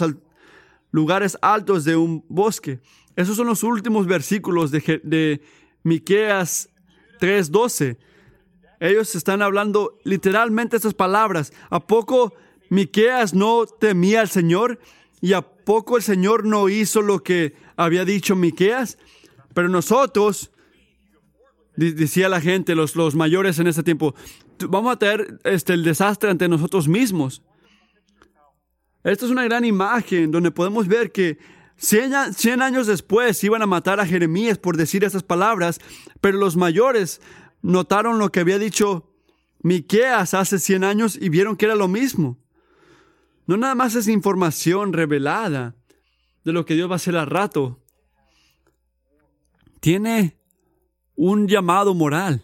lugares 0.92 1.36
altos 1.42 1.84
de 1.84 1.96
un 1.96 2.24
bosque. 2.28 2.78
Esos 3.16 3.36
son 3.36 3.48
los 3.48 3.64
últimos 3.64 4.06
versículos 4.06 4.70
de, 4.70 5.00
de 5.02 5.40
Miqueas 5.82 6.68
3:12. 7.18 7.96
Ellos 8.78 9.12
están 9.16 9.42
hablando 9.42 9.98
literalmente 10.04 10.76
estas 10.76 10.94
palabras. 10.94 11.52
¿A 11.68 11.84
poco 11.84 12.32
Miqueas 12.70 13.34
no 13.34 13.66
temía 13.66 14.20
al 14.20 14.28
Señor? 14.28 14.78
¿Y 15.20 15.32
a 15.32 15.42
poco 15.42 15.96
el 15.96 16.04
Señor 16.04 16.44
no 16.44 16.68
hizo 16.68 17.02
lo 17.02 17.24
que 17.24 17.54
había 17.76 18.04
dicho 18.04 18.36
Miqueas? 18.36 18.98
Pero 19.56 19.70
nosotros 19.70 20.50
decía 21.76 22.28
la 22.28 22.42
gente, 22.42 22.74
los, 22.74 22.94
los 22.94 23.14
mayores 23.14 23.58
en 23.58 23.66
ese 23.66 23.82
tiempo, 23.82 24.14
vamos 24.68 24.92
a 24.92 24.98
tener 24.98 25.38
este, 25.44 25.72
el 25.72 25.82
desastre 25.82 26.28
ante 26.28 26.46
nosotros 26.46 26.88
mismos. 26.88 27.42
Esta 29.02 29.24
es 29.24 29.30
una 29.30 29.44
gran 29.44 29.64
imagen 29.64 30.30
donde 30.30 30.50
podemos 30.50 30.88
ver 30.88 31.10
que 31.10 31.38
100, 31.78 32.34
100 32.34 32.60
años 32.60 32.86
después 32.86 33.42
iban 33.44 33.62
a 33.62 33.66
matar 33.66 33.98
a 33.98 34.04
Jeremías 34.04 34.58
por 34.58 34.76
decir 34.76 35.04
esas 35.04 35.22
palabras, 35.22 35.80
pero 36.20 36.36
los 36.36 36.54
mayores 36.54 37.22
notaron 37.62 38.18
lo 38.18 38.30
que 38.30 38.40
había 38.40 38.58
dicho 38.58 39.10
Miqueas 39.62 40.34
hace 40.34 40.58
100 40.58 40.84
años 40.84 41.18
y 41.18 41.30
vieron 41.30 41.56
que 41.56 41.64
era 41.64 41.76
lo 41.76 41.88
mismo. 41.88 42.36
No 43.46 43.56
nada 43.56 43.74
más 43.74 43.94
es 43.94 44.06
información 44.06 44.92
revelada 44.92 45.74
de 46.44 46.52
lo 46.52 46.66
que 46.66 46.74
Dios 46.74 46.90
va 46.90 46.96
a 46.96 46.96
hacer 46.96 47.16
al 47.16 47.28
rato. 47.28 47.80
Tiene 49.86 50.36
un 51.14 51.46
llamado 51.46 51.94
moral, 51.94 52.42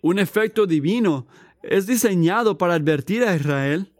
un 0.00 0.18
efecto 0.18 0.64
divino. 0.66 1.26
Es 1.62 1.86
diseñado 1.86 2.56
para 2.56 2.72
advertir 2.72 3.24
a 3.24 3.36
Israel, 3.36 3.92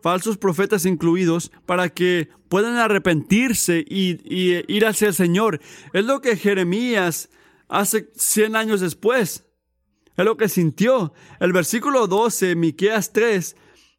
falsos 0.00 0.38
profetas 0.38 0.86
incluidos, 0.86 1.50
para 1.66 1.88
que 1.88 2.28
puedan 2.48 2.76
arrepentirse 2.76 3.84
y, 3.84 4.20
ir 4.72 4.86
hacia 4.86 5.08
el 5.08 5.14
Señor. 5.14 5.60
Es 5.92 6.04
lo 6.04 6.20
que 6.20 6.36
Jeremías 6.36 7.28
hace 7.66 8.08
100 8.14 8.54
años 8.54 8.80
después. 8.80 9.44
Es 10.16 10.24
lo 10.24 10.36
que 10.36 10.48
sintió. 10.48 11.12
El 11.40 11.52
versículo 11.52 12.06
12, 12.06 12.54
Miqueas 12.54 13.12
3, 13.12 13.56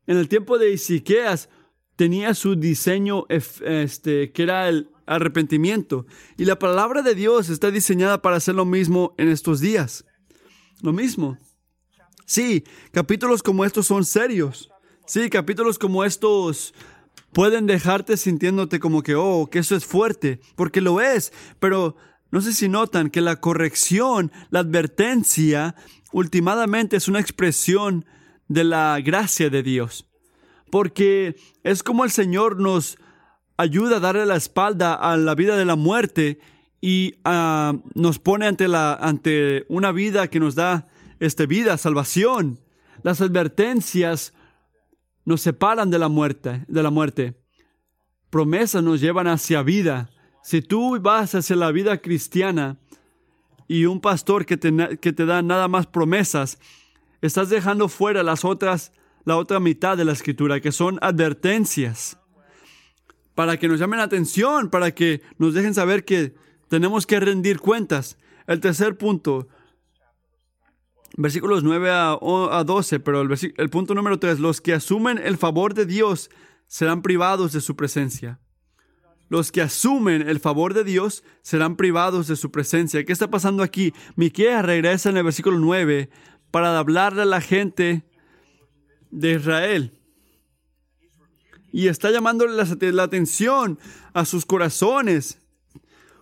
en 0.07 0.17
el 0.17 0.29
tiempo 0.29 0.57
de 0.57 0.71
Isiqueas, 0.71 1.49
tenía 1.97 2.33
su 2.33 2.55
diseño 2.55 3.25
este, 3.27 4.31
que 4.31 4.43
era 4.43 4.69
el 4.69 4.92
arrepentimiento. 5.05 6.05
Y 6.37 6.45
la 6.45 6.59
palabra 6.59 7.01
de 7.01 7.15
Dios 7.15 7.49
está 7.49 7.71
diseñada 7.71 8.21
para 8.21 8.37
hacer 8.37 8.55
lo 8.55 8.65
mismo 8.65 9.13
en 9.17 9.29
estos 9.29 9.59
días. 9.59 10.05
Lo 10.81 10.93
mismo. 10.93 11.37
Sí, 12.25 12.63
capítulos 12.91 13.43
como 13.43 13.65
estos 13.65 13.87
son 13.87 14.05
serios. 14.05 14.69
Sí, 15.05 15.29
capítulos 15.29 15.77
como 15.77 16.03
estos 16.03 16.73
pueden 17.33 17.65
dejarte 17.65 18.15
sintiéndote 18.15 18.79
como 18.79 19.01
que, 19.01 19.15
oh, 19.15 19.49
que 19.51 19.59
eso 19.59 19.75
es 19.75 19.85
fuerte, 19.85 20.39
porque 20.55 20.81
lo 20.81 21.01
es, 21.01 21.33
pero 21.59 21.95
no 22.31 22.41
sé 22.41 22.53
si 22.53 22.69
notan 22.69 23.09
que 23.09 23.21
la 23.21 23.39
corrección, 23.39 24.31
la 24.49 24.59
advertencia, 24.59 25.75
últimamente 26.11 26.95
es 26.95 27.07
una 27.07 27.19
expresión 27.19 28.05
de 28.47 28.63
la 28.63 28.99
gracia 29.03 29.49
de 29.49 29.63
Dios, 29.63 30.07
porque 30.71 31.35
es 31.63 31.83
como 31.83 32.03
el 32.03 32.11
Señor 32.11 32.59
nos 32.59 32.97
ayuda 33.57 33.97
a 33.97 33.99
darle 33.99 34.25
la 34.25 34.35
espalda 34.35 34.93
a 34.93 35.17
la 35.17 35.35
vida 35.35 35.55
de 35.57 35.65
la 35.65 35.75
muerte 35.75 36.39
y 36.81 37.15
ah, 37.23 37.73
nos 37.93 38.19
pone 38.19 38.45
ante, 38.45 38.67
la, 38.67 38.93
ante 38.93 39.65
una 39.69 39.91
vida 39.91 40.27
que 40.27 40.39
nos 40.39 40.55
da 40.55 40.87
este, 41.19 41.45
vida, 41.45 41.77
salvación. 41.77 42.59
Las 43.03 43.21
advertencias 43.21 44.33
nos 45.25 45.41
separan 45.41 45.89
de 45.89 45.99
la 45.99 46.09
muerte, 46.09 46.65
de 46.67 46.83
la 46.83 46.89
muerte. 46.89 47.39
Promesas 48.29 48.83
nos 48.83 48.99
llevan 48.99 49.27
hacia 49.27 49.63
vida. 49.63 50.09
Si 50.43 50.61
tú 50.61 50.99
vas 50.99 51.35
hacia 51.35 51.55
la 51.55 51.71
vida 51.71 51.99
cristiana 51.99 52.77
y 53.67 53.85
un 53.85 54.01
pastor 54.01 54.45
que 54.45 54.57
te, 54.57 54.99
que 54.99 55.13
te 55.13 55.25
da 55.25 55.41
nada 55.41 55.69
más 55.69 55.87
promesas, 55.87 56.59
estás 57.21 57.49
dejando 57.49 57.87
fuera 57.87 58.23
las 58.23 58.43
otras, 58.43 58.91
la 59.23 59.37
otra 59.37 59.61
mitad 59.61 59.95
de 59.95 60.03
la 60.03 60.11
escritura, 60.11 60.59
que 60.59 60.73
son 60.73 60.99
advertencias 61.01 62.17
para 63.35 63.57
que 63.57 63.67
nos 63.67 63.79
llamen 63.79 63.97
la 63.97 64.05
atención, 64.05 64.69
para 64.69 64.91
que 64.91 65.21
nos 65.37 65.53
dejen 65.53 65.73
saber 65.73 66.05
que 66.05 66.33
tenemos 66.67 67.05
que 67.05 67.19
rendir 67.19 67.59
cuentas. 67.59 68.17
El 68.47 68.59
tercer 68.59 68.97
punto, 68.97 69.47
versículos 71.17 71.63
9 71.63 71.89
a, 71.91 72.63
12, 72.65 72.99
pero 72.99 73.21
el, 73.21 73.69
punto 73.69 73.95
número 73.95 74.19
3, 74.19 74.39
los 74.39 74.61
que 74.61 74.73
asumen 74.73 75.17
el 75.17 75.37
favor 75.37 75.73
de 75.73 75.85
Dios 75.85 76.29
serán 76.67 77.01
privados 77.01 77.53
de 77.53 77.61
su 77.61 77.75
presencia. 77.75 78.39
Los 79.29 79.51
que 79.51 79.61
asumen 79.61 80.29
el 80.29 80.39
favor 80.39 80.73
de 80.73 80.83
Dios 80.83 81.23
serán 81.41 81.75
privados 81.75 82.27
de 82.27 82.35
su 82.35 82.51
presencia. 82.51 83.03
¿Qué 83.03 83.13
está 83.13 83.29
pasando 83.31 83.63
aquí? 83.63 83.93
Miqueas 84.15 84.63
regresa 84.63 85.09
en 85.09 85.17
el 85.17 85.23
versículo 85.23 85.57
9 85.57 86.09
para 86.51 86.77
hablarle 86.77 87.23
a 87.23 87.25
la 87.25 87.41
gente 87.41 88.03
de 89.09 89.31
Israel 89.33 90.02
y 91.73 91.87
está 91.87 92.11
llamándole 92.11 92.53
la, 92.91 93.03
atención 93.03 93.79
a 94.13 94.25
sus 94.25 94.45
corazones. 94.45 95.39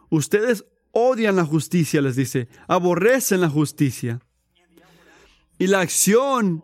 Ustedes 0.10 0.64
odian 0.92 1.36
la 1.36 1.44
justicia, 1.44 2.02
les 2.02 2.16
dice, 2.16 2.48
aborrecen 2.70 3.42
la 3.42 3.50
justicia. 3.50 4.22
Y 5.60 5.68
la 5.68 5.82
acción, 5.82 6.64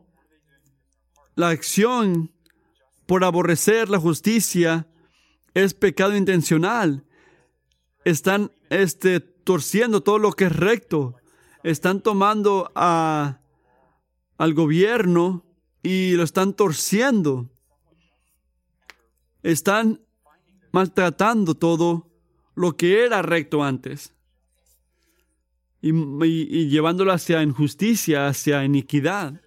la 1.35 1.49
acción 1.49 2.31
por 3.05 3.25
aborrecer 3.25 3.89
la 3.89 3.99
justicia 3.99 4.87
es 5.53 5.73
pecado 5.73 6.15
intencional. 6.15 7.03
Están 8.05 8.53
este, 8.69 9.19
torciendo 9.19 10.01
todo 10.01 10.17
lo 10.17 10.31
que 10.31 10.45
es 10.45 10.55
recto. 10.55 11.17
Están 11.61 11.99
tomando 11.99 12.71
a, 12.73 13.41
al 14.37 14.53
gobierno 14.53 15.45
y 15.83 16.13
lo 16.13 16.23
están 16.23 16.53
torciendo 16.53 17.51
están 19.43 20.01
maltratando 20.71 21.55
todo 21.55 22.09
lo 22.55 22.75
que 22.75 23.05
era 23.05 23.21
recto 23.21 23.63
antes 23.63 24.13
y, 25.81 26.67
llevándolo 26.69 27.11
hacia 27.11 27.43
injusticia, 27.43 28.27
hacia 28.27 28.63
iniquidad. 28.63 29.41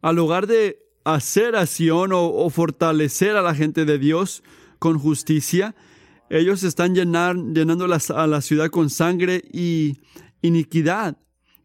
Al 0.00 0.16
lugar 0.16 0.46
de 0.46 0.78
hacer 1.04 1.56
acción 1.56 2.10
o, 2.12 2.48
fortalecer 2.50 3.36
a 3.36 3.42
la 3.42 3.54
gente 3.54 3.84
de 3.84 3.98
Dios 3.98 4.42
con 4.78 4.98
justicia, 4.98 5.74
ellos 6.30 6.62
están 6.64 6.94
llenando 6.94 7.84
a 7.84 8.26
la 8.26 8.40
ciudad 8.40 8.70
con 8.70 8.90
sangre 8.90 9.42
y 9.52 10.00
iniquidad. 10.42 11.16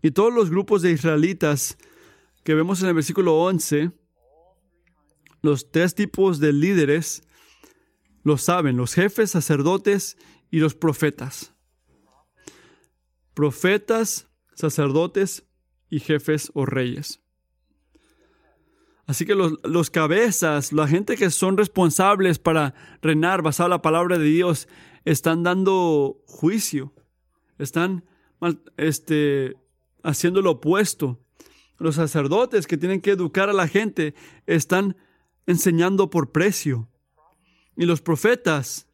Y 0.02 0.12
todos 0.12 0.34
los 0.34 0.50
grupos 0.50 0.82
de 0.82 0.92
israelitas 0.92 1.78
que 2.44 2.56
vemos 2.56 2.82
en 2.82 2.90
el 2.90 2.94
versículo 2.96 3.40
11, 3.42 3.92
los 5.42 5.72
tres 5.72 5.96
tipos 5.96 6.40
de 6.40 6.54
líderes 6.54 7.24
lo 8.24 8.38
saben 8.38 8.78
los 8.78 8.94
jefes, 8.94 9.32
sacerdotes 9.32 10.18
y 10.52 10.60
los 10.60 10.76
profetas. 10.76 11.54
Profetas, 13.34 14.28
sacerdotes 14.54 15.44
y 15.90 16.00
jefes 16.00 16.52
o 16.54 16.66
reyes. 16.66 17.22
Así 19.08 19.26
que 19.26 19.36
los, 19.36 19.90
cabezas, 19.90 20.72
la 20.72 20.88
gente 20.88 21.18
que 21.18 21.32
son 21.32 21.58
responsables 21.58 22.40
para 22.40 22.74
reinar 23.02 23.42
basado 23.42 23.68
en 23.68 23.72
la 23.72 23.82
palabra 23.82 24.18
de 24.18 24.26
Dios, 24.26 24.68
están 25.04 25.44
dando 25.44 26.22
juicio, 26.28 26.94
están 27.58 28.06
este, 28.78 29.56
haciendo 30.04 30.42
lo 30.42 30.52
opuesto. 30.52 31.20
Los 31.78 31.96
sacerdotes 31.96 32.68
que 32.68 32.78
tienen 32.78 33.02
que 33.02 33.12
educar 33.12 33.50
a 33.50 33.54
la 33.54 33.68
gente 33.68 34.14
están 34.46 34.96
enseñando 35.52 36.10
por 36.10 36.32
precio. 36.32 36.90
Y 37.78 37.86
los 37.86 38.02
profetas, 38.02 38.88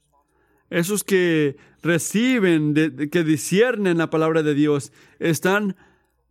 esos 0.70 1.04
que 1.04 1.58
reciben, 1.82 2.74
que 3.12 3.24
disciernen 3.24 3.98
la 3.98 4.10
palabra 4.10 4.44
de 4.44 4.54
Dios, 4.54 4.92
están 5.20 5.76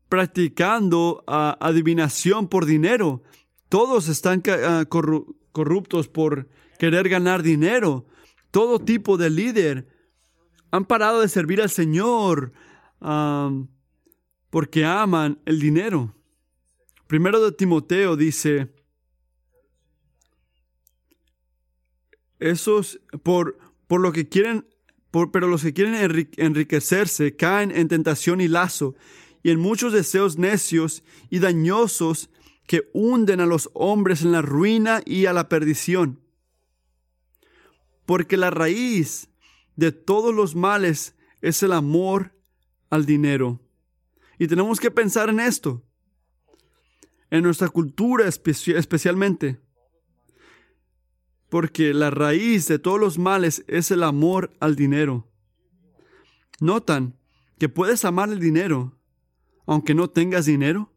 practicando 0.08 1.24
ah, 1.26 1.56
adivinación 1.60 2.48
por 2.48 2.66
dinero. 2.66 3.22
Todos 3.68 4.08
están 4.08 4.42
ah, 4.48 4.84
corruptos 4.88 6.08
por 6.08 6.48
querer 6.78 7.08
ganar 7.08 7.42
dinero. 7.42 8.06
Todo 8.50 8.78
tipo 8.78 9.16
de 9.16 9.30
líder 9.30 9.88
han 10.70 10.84
parado 10.84 11.20
de 11.20 11.28
servir 11.28 11.60
al 11.60 11.70
Señor 11.70 12.52
porque 14.50 14.84
aman 14.84 15.38
el 15.44 15.60
dinero. 15.60 16.14
Primero 17.06 17.44
de 17.44 17.52
Timoteo 17.52 18.16
dice, 18.16 18.72
Esos, 22.38 23.00
por, 23.22 23.58
por 23.86 24.00
lo 24.00 24.12
que 24.12 24.28
quieren, 24.28 24.66
por, 25.10 25.30
pero 25.30 25.48
los 25.48 25.62
que 25.62 25.72
quieren 25.72 26.28
enriquecerse 26.36 27.36
caen 27.36 27.70
en 27.70 27.88
tentación 27.88 28.40
y 28.40 28.48
lazo, 28.48 28.94
y 29.42 29.50
en 29.50 29.60
muchos 29.60 29.92
deseos 29.92 30.38
necios 30.38 31.02
y 31.30 31.38
dañosos 31.38 32.30
que 32.66 32.90
hunden 32.92 33.40
a 33.40 33.46
los 33.46 33.70
hombres 33.74 34.22
en 34.22 34.32
la 34.32 34.42
ruina 34.42 35.00
y 35.04 35.26
a 35.26 35.32
la 35.32 35.48
perdición. 35.48 36.20
Porque 38.04 38.36
la 38.36 38.50
raíz 38.50 39.28
de 39.76 39.92
todos 39.92 40.34
los 40.34 40.54
males 40.54 41.14
es 41.42 41.62
el 41.62 41.72
amor 41.72 42.34
al 42.90 43.06
dinero. 43.06 43.60
Y 44.38 44.48
tenemos 44.48 44.80
que 44.80 44.90
pensar 44.90 45.28
en 45.28 45.40
esto, 45.40 45.82
en 47.30 47.42
nuestra 47.42 47.68
cultura 47.68 48.26
especialmente 48.26 49.60
porque 51.48 51.94
la 51.94 52.10
raíz 52.10 52.66
de 52.68 52.78
todos 52.78 53.00
los 53.00 53.18
males 53.18 53.64
es 53.68 53.90
el 53.90 54.02
amor 54.02 54.56
al 54.60 54.76
dinero. 54.76 55.28
notan 56.60 57.18
que 57.58 57.68
puedes 57.68 58.04
amar 58.04 58.30
el 58.30 58.40
dinero 58.40 58.98
aunque 59.66 59.94
no 59.94 60.08
tengas 60.08 60.46
dinero. 60.46 60.92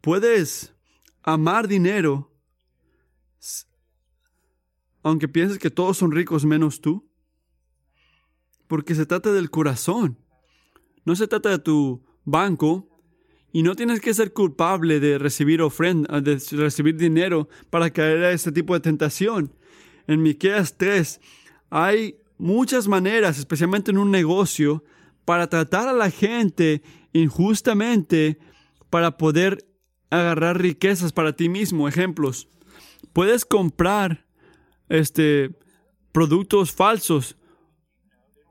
Puedes 0.00 0.74
amar 1.22 1.68
dinero 1.68 2.30
aunque 5.02 5.28
pienses 5.28 5.58
que 5.58 5.70
todos 5.70 5.96
son 5.96 6.12
ricos 6.12 6.44
menos 6.44 6.80
tú. 6.80 7.10
Porque 8.66 8.94
se 8.94 9.06
trata 9.06 9.32
del 9.32 9.50
corazón. 9.50 10.18
No 11.04 11.16
se 11.16 11.26
trata 11.26 11.48
de 11.48 11.58
tu 11.58 12.04
banco. 12.24 12.89
Y 13.52 13.62
no 13.62 13.74
tienes 13.74 14.00
que 14.00 14.14
ser 14.14 14.32
culpable 14.32 15.00
de 15.00 15.18
recibir 15.18 15.60
ofrenda, 15.62 16.20
de 16.20 16.40
recibir 16.52 16.96
dinero 16.96 17.48
para 17.70 17.90
caer 17.90 18.24
a 18.24 18.32
este 18.32 18.52
tipo 18.52 18.74
de 18.74 18.80
tentación. 18.80 19.52
En 20.06 20.22
Miqueas 20.22 20.76
3 20.76 21.20
hay 21.70 22.16
muchas 22.38 22.88
maneras, 22.88 23.38
especialmente 23.38 23.90
en 23.90 23.98
un 23.98 24.10
negocio, 24.10 24.84
para 25.24 25.48
tratar 25.48 25.88
a 25.88 25.92
la 25.92 26.10
gente 26.10 26.82
injustamente 27.12 28.38
para 28.88 29.16
poder 29.16 29.66
agarrar 30.10 30.60
riquezas 30.60 31.12
para 31.12 31.34
ti 31.34 31.48
mismo. 31.48 31.88
Ejemplos. 31.88 32.48
Puedes 33.12 33.44
comprar 33.44 34.26
este 34.88 35.50
productos 36.12 36.72
falsos 36.72 37.36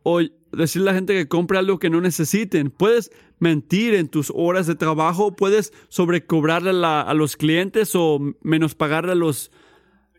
o 0.04 0.22
decirle 0.52 0.90
a 0.90 0.94
la 0.94 0.98
gente 0.98 1.14
que 1.14 1.28
compre 1.28 1.58
algo 1.58 1.80
que 1.80 1.90
no 1.90 2.02
necesiten. 2.02 2.72
Puedes 2.72 3.12
mentir 3.40 3.94
en 3.94 4.08
tus 4.08 4.32
horas 4.36 4.68
de 4.68 4.76
trabajo, 4.76 5.36
puedes 5.36 5.74
sobrecobrarle 5.90 6.72
a, 6.86 7.14
los 7.14 7.38
clientes 7.38 7.92
o 7.96 8.20
menos 8.42 8.76
pagarle 8.76 9.14
a 9.14 9.16
los, 9.16 9.52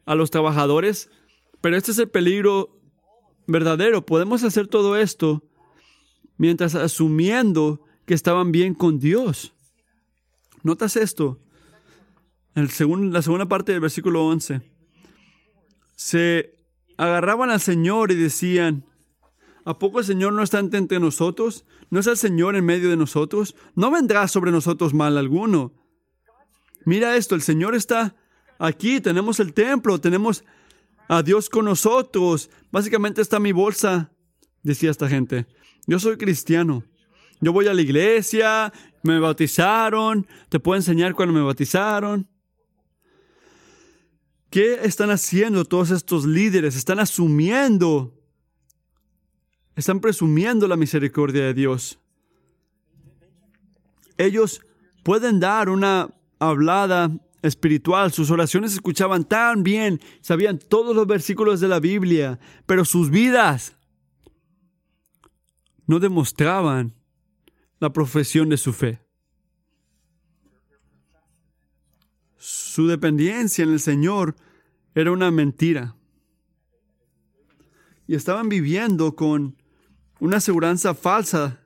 a 0.06 0.14
los 0.14 0.30
trabajadores. 0.30 1.10
Pero 1.60 1.76
este 1.76 1.90
es 1.90 1.98
el 1.98 2.08
peligro 2.08 2.80
verdadero. 3.46 4.06
Podemos 4.06 4.44
hacer 4.44 4.68
todo 4.68 4.96
esto 4.96 5.42
mientras 6.36 6.74
asumiendo 6.74 7.84
que 8.06 8.14
estaban 8.14 8.52
bien 8.52 8.74
con 8.74 8.98
Dios. 8.98 9.54
¿Notas 10.62 10.96
esto? 10.96 11.40
El 12.54 12.68
la 13.12 13.22
segunda 13.22 13.46
parte 13.46 13.72
del 13.72 13.80
versículo 13.80 14.26
11. 14.26 14.62
Se 15.96 16.54
agarraban 16.96 17.50
al 17.50 17.60
Señor 17.60 18.10
y 18.10 18.16
decían, 18.16 18.84
¿A 19.64 19.78
poco 19.78 19.98
el 19.98 20.04
Señor 20.04 20.32
no 20.32 20.42
está 20.42 20.58
entre 20.58 21.00
nosotros? 21.00 21.64
¿No 21.90 22.00
es 22.00 22.06
el 22.06 22.16
Señor 22.16 22.56
en 22.56 22.64
medio 22.64 22.88
de 22.88 22.96
nosotros? 22.96 23.54
No 23.74 23.90
vendrá 23.90 24.26
sobre 24.28 24.50
nosotros 24.50 24.94
mal 24.94 25.18
alguno. 25.18 25.72
Mira 26.84 27.16
esto, 27.16 27.34
el 27.34 27.42
Señor 27.42 27.74
está 27.74 28.16
aquí, 28.58 29.00
tenemos 29.00 29.40
el 29.40 29.52
templo, 29.52 30.00
tenemos 30.00 30.44
a 31.08 31.22
Dios 31.22 31.50
con 31.50 31.66
nosotros. 31.66 32.50
Básicamente 32.70 33.20
está 33.20 33.38
mi 33.38 33.52
bolsa, 33.52 34.12
decía 34.62 34.90
esta 34.90 35.08
gente. 35.08 35.46
Yo 35.86 35.98
soy 35.98 36.16
cristiano. 36.16 36.84
Yo 37.40 37.52
voy 37.52 37.66
a 37.66 37.74
la 37.74 37.82
iglesia, 37.82 38.72
me 39.02 39.18
bautizaron, 39.18 40.26
te 40.48 40.60
puedo 40.60 40.76
enseñar 40.76 41.14
cuando 41.14 41.34
me 41.34 41.40
bautizaron. 41.40 42.28
¿Qué 44.50 44.80
están 44.82 45.10
haciendo 45.10 45.64
todos 45.64 45.90
estos 45.90 46.26
líderes? 46.26 46.76
Están 46.76 46.98
asumiendo 46.98 48.19
están 49.76 50.00
presumiendo 50.00 50.68
la 50.68 50.76
misericordia 50.76 51.44
de 51.44 51.54
Dios. 51.54 51.98
Ellos 54.18 54.60
pueden 55.02 55.40
dar 55.40 55.68
una 55.68 56.10
hablada 56.38 57.10
espiritual, 57.42 58.12
sus 58.12 58.30
oraciones 58.30 58.72
escuchaban 58.72 59.24
tan 59.24 59.62
bien, 59.62 60.00
sabían 60.20 60.58
todos 60.58 60.94
los 60.94 61.06
versículos 61.06 61.60
de 61.60 61.68
la 61.68 61.80
Biblia, 61.80 62.38
pero 62.66 62.84
sus 62.84 63.10
vidas 63.10 63.76
no 65.86 65.98
demostraban 65.98 66.94
la 67.78 67.92
profesión 67.92 68.48
de 68.50 68.56
su 68.56 68.72
fe. 68.72 69.00
Su 72.36 72.86
dependencia 72.86 73.64
en 73.64 73.72
el 73.72 73.80
Señor 73.80 74.36
era 74.94 75.12
una 75.12 75.30
mentira. 75.30 75.96
Y 78.06 78.14
estaban 78.14 78.48
viviendo 78.48 79.14
con 79.14 79.59
una 80.20 80.36
aseguranza 80.36 80.94
falsa. 80.94 81.60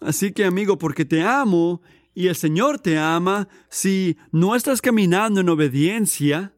Así 0.00 0.32
que 0.32 0.44
amigo, 0.44 0.78
porque 0.78 1.04
te 1.04 1.22
amo 1.22 1.82
y 2.14 2.28
el 2.28 2.36
Señor 2.36 2.78
te 2.78 2.98
ama, 2.98 3.48
si 3.68 4.18
no 4.30 4.54
estás 4.54 4.82
caminando 4.82 5.40
en 5.40 5.48
obediencia, 5.48 6.54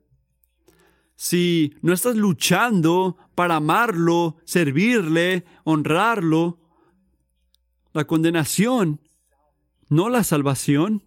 si 1.14 1.76
no 1.80 1.92
estás 1.92 2.16
luchando 2.16 3.16
para 3.34 3.56
amarlo, 3.56 4.36
servirle, 4.44 5.44
honrarlo, 5.62 6.58
la 7.92 8.04
condenación, 8.04 9.00
no 9.88 10.08
la 10.08 10.24
salvación, 10.24 11.04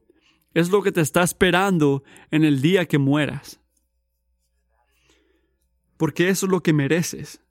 es 0.54 0.70
lo 0.70 0.82
que 0.82 0.92
te 0.92 1.02
está 1.02 1.24
esperando 1.24 2.04
en 2.32 2.46
el 2.46 2.62
día 2.62 2.86
que 2.86 2.98
mueras. 2.98 3.60
Porque 5.98 6.30
eso 6.30 6.46
es 6.46 6.52
lo 6.52 6.64
que 6.64 6.74
mereces. 6.74 7.42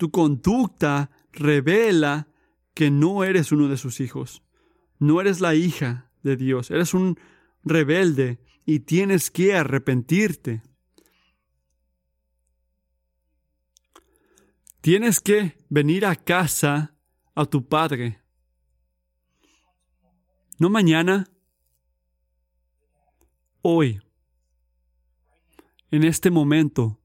Tu 0.00 0.10
conducta 0.10 1.10
revela 1.30 2.26
que 2.72 2.90
no 2.90 3.22
eres 3.22 3.52
uno 3.52 3.68
de 3.68 3.76
sus 3.76 4.00
hijos. 4.00 4.42
No 4.98 5.20
eres 5.20 5.42
la 5.42 5.54
hija 5.54 6.10
de 6.22 6.38
Dios. 6.38 6.70
Eres 6.70 6.94
un 6.94 7.18
rebelde 7.64 8.40
y 8.64 8.80
tienes 8.80 9.30
que 9.30 9.54
arrepentirte. 9.54 10.62
Tienes 14.80 15.20
que 15.20 15.58
venir 15.68 16.06
a 16.06 16.16
casa 16.16 16.94
a 17.34 17.44
tu 17.44 17.68
padre. 17.68 18.22
No 20.58 20.70
mañana, 20.70 21.30
hoy, 23.60 24.00
en 25.90 26.04
este 26.04 26.30
momento 26.30 26.99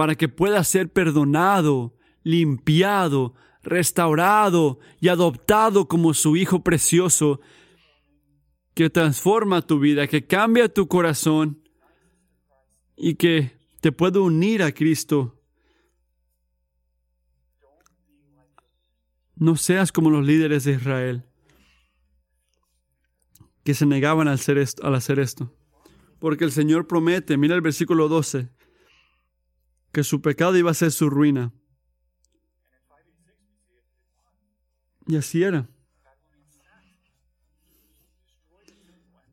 para 0.00 0.14
que 0.14 0.30
pueda 0.30 0.64
ser 0.64 0.90
perdonado, 0.90 1.94
limpiado, 2.22 3.34
restaurado 3.62 4.78
y 4.98 5.08
adoptado 5.08 5.88
como 5.88 6.14
su 6.14 6.38
Hijo 6.38 6.64
precioso, 6.64 7.42
que 8.72 8.88
transforma 8.88 9.60
tu 9.60 9.78
vida, 9.78 10.06
que 10.06 10.26
cambia 10.26 10.72
tu 10.72 10.88
corazón 10.88 11.62
y 12.96 13.16
que 13.16 13.58
te 13.82 13.92
puede 13.92 14.20
unir 14.20 14.62
a 14.62 14.72
Cristo. 14.72 15.38
No 19.36 19.54
seas 19.54 19.92
como 19.92 20.08
los 20.08 20.24
líderes 20.24 20.64
de 20.64 20.72
Israel, 20.72 21.26
que 23.64 23.74
se 23.74 23.84
negaban 23.84 24.28
al 24.28 24.34
hacer 24.36 24.56
esto. 24.56 24.82
Al 24.82 24.94
hacer 24.94 25.18
esto. 25.18 25.54
Porque 26.18 26.44
el 26.44 26.52
Señor 26.52 26.86
promete, 26.86 27.36
mira 27.36 27.54
el 27.54 27.60
versículo 27.60 28.08
12, 28.08 28.48
que 29.92 30.04
su 30.04 30.20
pecado 30.20 30.56
iba 30.56 30.70
a 30.70 30.74
ser 30.74 30.92
su 30.92 31.10
ruina. 31.10 31.52
Y 35.06 35.16
así 35.16 35.42
era. 35.42 35.68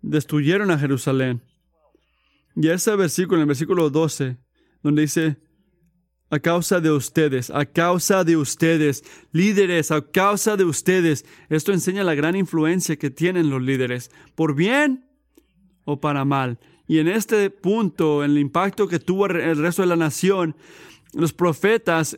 Destruyeron 0.01 0.71
a 0.71 0.79
Jerusalén. 0.79 1.43
Y 2.55 2.69
ese 2.69 2.95
versículo, 2.95 3.37
en 3.37 3.41
el 3.41 3.47
versículo 3.47 3.89
12, 3.89 4.37
donde 4.81 5.01
dice, 5.03 5.37
a 6.29 6.39
causa 6.39 6.79
de 6.79 6.91
ustedes, 6.91 7.49
a 7.51 7.65
causa 7.65 8.23
de 8.23 8.35
ustedes, 8.35 9.03
líderes, 9.31 9.91
a 9.91 10.01
causa 10.01 10.57
de 10.57 10.65
ustedes. 10.65 11.25
Esto 11.49 11.71
enseña 11.71 12.03
la 12.03 12.15
gran 12.15 12.35
influencia 12.35 12.97
que 12.97 13.09
tienen 13.09 13.49
los 13.49 13.61
líderes, 13.61 14.11
por 14.35 14.55
bien 14.55 15.07
o 15.85 16.01
para 16.01 16.25
mal. 16.25 16.59
Y 16.87 16.99
en 16.99 17.07
este 17.09 17.49
punto, 17.49 18.23
en 18.23 18.31
el 18.31 18.37
impacto 18.37 18.87
que 18.87 18.99
tuvo 18.99 19.25
el 19.25 19.57
resto 19.57 19.81
de 19.81 19.87
la 19.87 19.97
nación, 19.97 20.55
los 21.13 21.33
profetas 21.33 22.17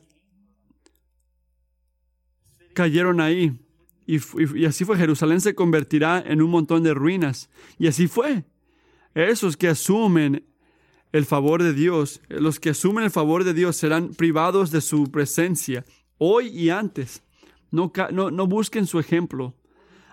cayeron 2.73 3.19
ahí. 3.19 3.60
Y, 4.06 4.65
así 4.65 4.85
fue, 4.85 4.98
Jerusalén 4.98 5.41
se 5.41 5.54
convertirá 5.56 6.23
en 6.25 6.41
un 6.41 6.50
montón 6.50 6.83
de 6.83 6.94
ruinas. 6.94 7.50
Y 7.77 7.87
así 7.87 8.08
fue. 8.08 8.44
Esos 9.13 9.58
que 9.58 9.67
asumen 9.67 10.46
el 11.12 11.25
favor 11.25 11.63
de 11.63 11.73
Dios, 11.73 12.21
los 12.27 12.60
que 12.60 12.69
asumen 12.69 13.04
el 13.04 13.12
favor 13.12 13.44
de 13.44 13.54
Dios 13.54 13.75
serán 13.75 14.10
privados 14.10 14.71
de 14.71 14.81
su 14.81 15.12
presencia, 15.12 15.83
hoy 16.17 16.48
y 16.48 16.69
antes. 16.69 17.23
No, 17.71 17.91
no, 18.12 18.31
no 18.31 18.48
busquen 18.48 18.87
su 18.87 19.00
ejemplo. 19.00 19.56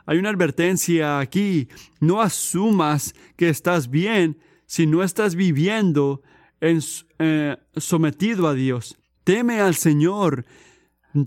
Hay 0.06 0.18
una 0.18 0.30
advertencia 0.30 1.18
aquí. 1.18 1.68
No 2.00 2.20
asumas 2.20 3.14
que 3.36 3.48
estás 3.48 3.90
bien 3.90 4.38
si 4.66 4.86
no 4.86 5.02
estás 5.02 5.34
viviendo 5.34 6.22
en, 6.60 6.80
eh, 7.18 7.56
sometido 7.76 8.48
a 8.48 8.54
Dios. 8.54 8.96
Teme 9.24 9.60
al 9.60 9.74
Señor. 9.74 10.44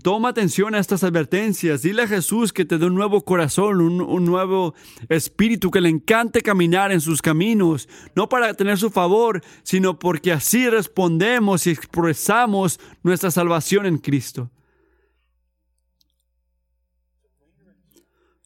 Toma 0.02 0.28
atención 0.28 0.74
a 0.74 0.78
estas 0.78 1.02
advertencias. 1.02 1.82
Dile 1.82 2.02
a 2.02 2.06
Jesús 2.06 2.52
que 2.52 2.64
te 2.64 2.78
dé 2.78 2.86
un 2.86 2.94
nuevo 2.94 3.24
corazón, 3.24 3.80
un, 3.80 4.00
un, 4.00 4.24
nuevo 4.24 4.74
espíritu, 5.08 5.70
que 5.70 5.80
le 5.80 5.88
encante 5.88 6.42
caminar 6.42 6.92
en 6.92 7.00
sus 7.00 7.20
caminos, 7.20 7.88
no 8.14 8.28
para 8.28 8.54
tener 8.54 8.78
su 8.78 8.90
favor, 8.90 9.42
sino 9.64 9.98
porque 9.98 10.30
así 10.30 10.70
respondemos 10.70 11.66
y 11.66 11.70
expresamos 11.70 12.78
nuestra 13.02 13.32
salvación 13.32 13.86
en 13.86 13.98
Cristo. 13.98 14.50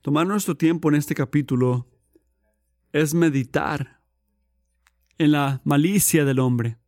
Tomar 0.01 0.27
nuestro 0.27 0.57
tiempo 0.57 0.89
en 0.89 0.97
este 0.97 1.15
capítulo 1.15 1.87
es 2.93 3.13
meditar 3.13 4.04
en 5.19 5.33
la 5.33 5.61
malicia 5.65 6.25
del 6.25 6.39
hombre. 6.39 6.79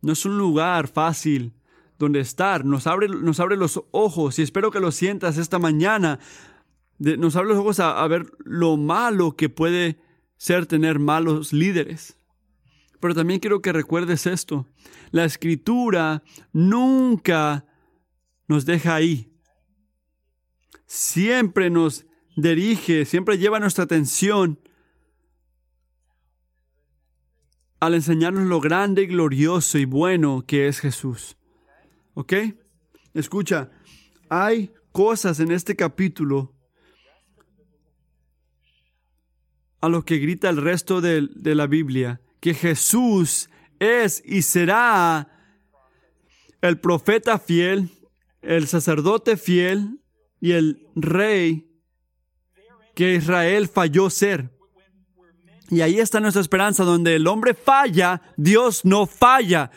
No 0.00 0.12
es 0.12 0.24
un 0.24 0.36
lugar 0.36 0.88
fácil 0.88 1.54
donde 1.98 2.20
estar. 2.20 2.64
Nos 2.64 2.86
abre, 2.86 3.08
nos 3.08 3.38
abre 3.40 3.56
los 3.56 3.82
ojos 3.92 4.38
y 4.38 4.42
espero 4.42 4.70
que 4.70 4.80
lo 4.80 4.90
sientas 4.90 5.38
esta 5.38 5.58
mañana. 5.58 6.18
nos 6.98 7.36
abre 7.36 7.50
los 7.50 7.58
ojos 7.58 7.80
a, 7.80 8.02
a 8.02 8.08
ver 8.08 8.26
lo 8.44 8.76
malo 8.76 9.36
que 9.36 9.48
puede 9.48 10.00
ser 10.36 10.66
tener 10.66 10.98
malos 10.98 11.52
líderes. 11.52 12.16
Pero 13.00 13.14
también 13.14 13.40
quiero 13.40 13.62
que 13.62 13.72
recuerdes 13.72 14.26
esto. 14.26 14.66
La 15.10 15.24
escritura 15.24 16.22
nunca 16.52 17.64
nos 18.48 18.66
deja 18.66 18.94
ahí. 18.94 19.32
Siempre 20.86 21.70
nos 21.70 22.06
dirige, 22.36 23.04
siempre 23.04 23.38
lleva 23.38 23.60
nuestra 23.60 23.84
atención 23.84 24.58
al 27.82 27.94
enseñarnos 27.94 28.46
lo 28.46 28.60
grande 28.60 29.02
y 29.02 29.06
glorioso 29.08 29.76
y 29.76 29.86
bueno 29.86 30.44
que 30.46 30.68
es 30.68 30.78
Jesús. 30.78 31.36
¿Ok? 32.14 32.32
Escucha, 33.12 33.72
hay 34.28 34.70
cosas 34.92 35.40
en 35.40 35.50
este 35.50 35.74
capítulo 35.74 36.54
a 39.80 39.88
lo 39.88 40.04
que 40.04 40.18
grita 40.18 40.48
el 40.48 40.58
resto 40.58 41.00
de, 41.00 41.26
de 41.34 41.56
la 41.56 41.66
Biblia, 41.66 42.20
que 42.38 42.54
Jesús 42.54 43.50
es 43.80 44.22
y 44.24 44.42
será 44.42 45.58
el 46.60 46.78
profeta 46.78 47.36
fiel, 47.40 47.90
el 48.42 48.68
sacerdote 48.68 49.36
fiel 49.36 49.98
y 50.40 50.52
el 50.52 50.86
rey 50.94 51.68
que 52.94 53.16
Israel 53.16 53.66
falló 53.66 54.08
ser. 54.08 54.52
Y 55.70 55.80
ahí 55.80 55.98
está 55.98 56.20
nuestra 56.20 56.42
esperanza, 56.42 56.84
donde 56.84 57.16
el 57.16 57.26
hombre 57.26 57.54
falla, 57.54 58.22
Dios 58.36 58.84
no 58.84 59.06
falla. 59.06 59.70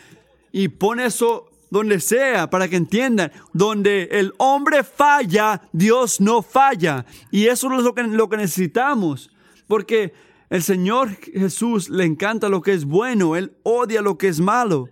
Y 0.51 0.67
pone 0.67 1.05
eso 1.05 1.49
donde 1.69 1.99
sea, 1.99 2.49
para 2.49 2.67
que 2.67 2.75
entiendan, 2.75 3.31
donde 3.53 4.09
el 4.11 4.33
hombre 4.37 4.83
falla, 4.83 5.61
Dios 5.71 6.21
no 6.21 6.41
falla. 6.41 7.05
Y 7.31 7.47
eso 7.47 7.73
es 7.73 7.83
lo 7.83 7.93
que, 7.93 8.03
lo 8.03 8.29
que 8.29 8.37
necesitamos, 8.37 9.31
porque 9.67 10.13
el 10.49 10.63
Señor 10.63 11.15
Jesús 11.15 11.89
le 11.89 12.05
encanta 12.05 12.49
lo 12.49 12.61
que 12.61 12.73
es 12.73 12.85
bueno, 12.85 13.35
Él 13.35 13.57
odia 13.63 14.01
lo 14.01 14.17
que 14.17 14.27
es 14.27 14.39
malo. 14.39 14.89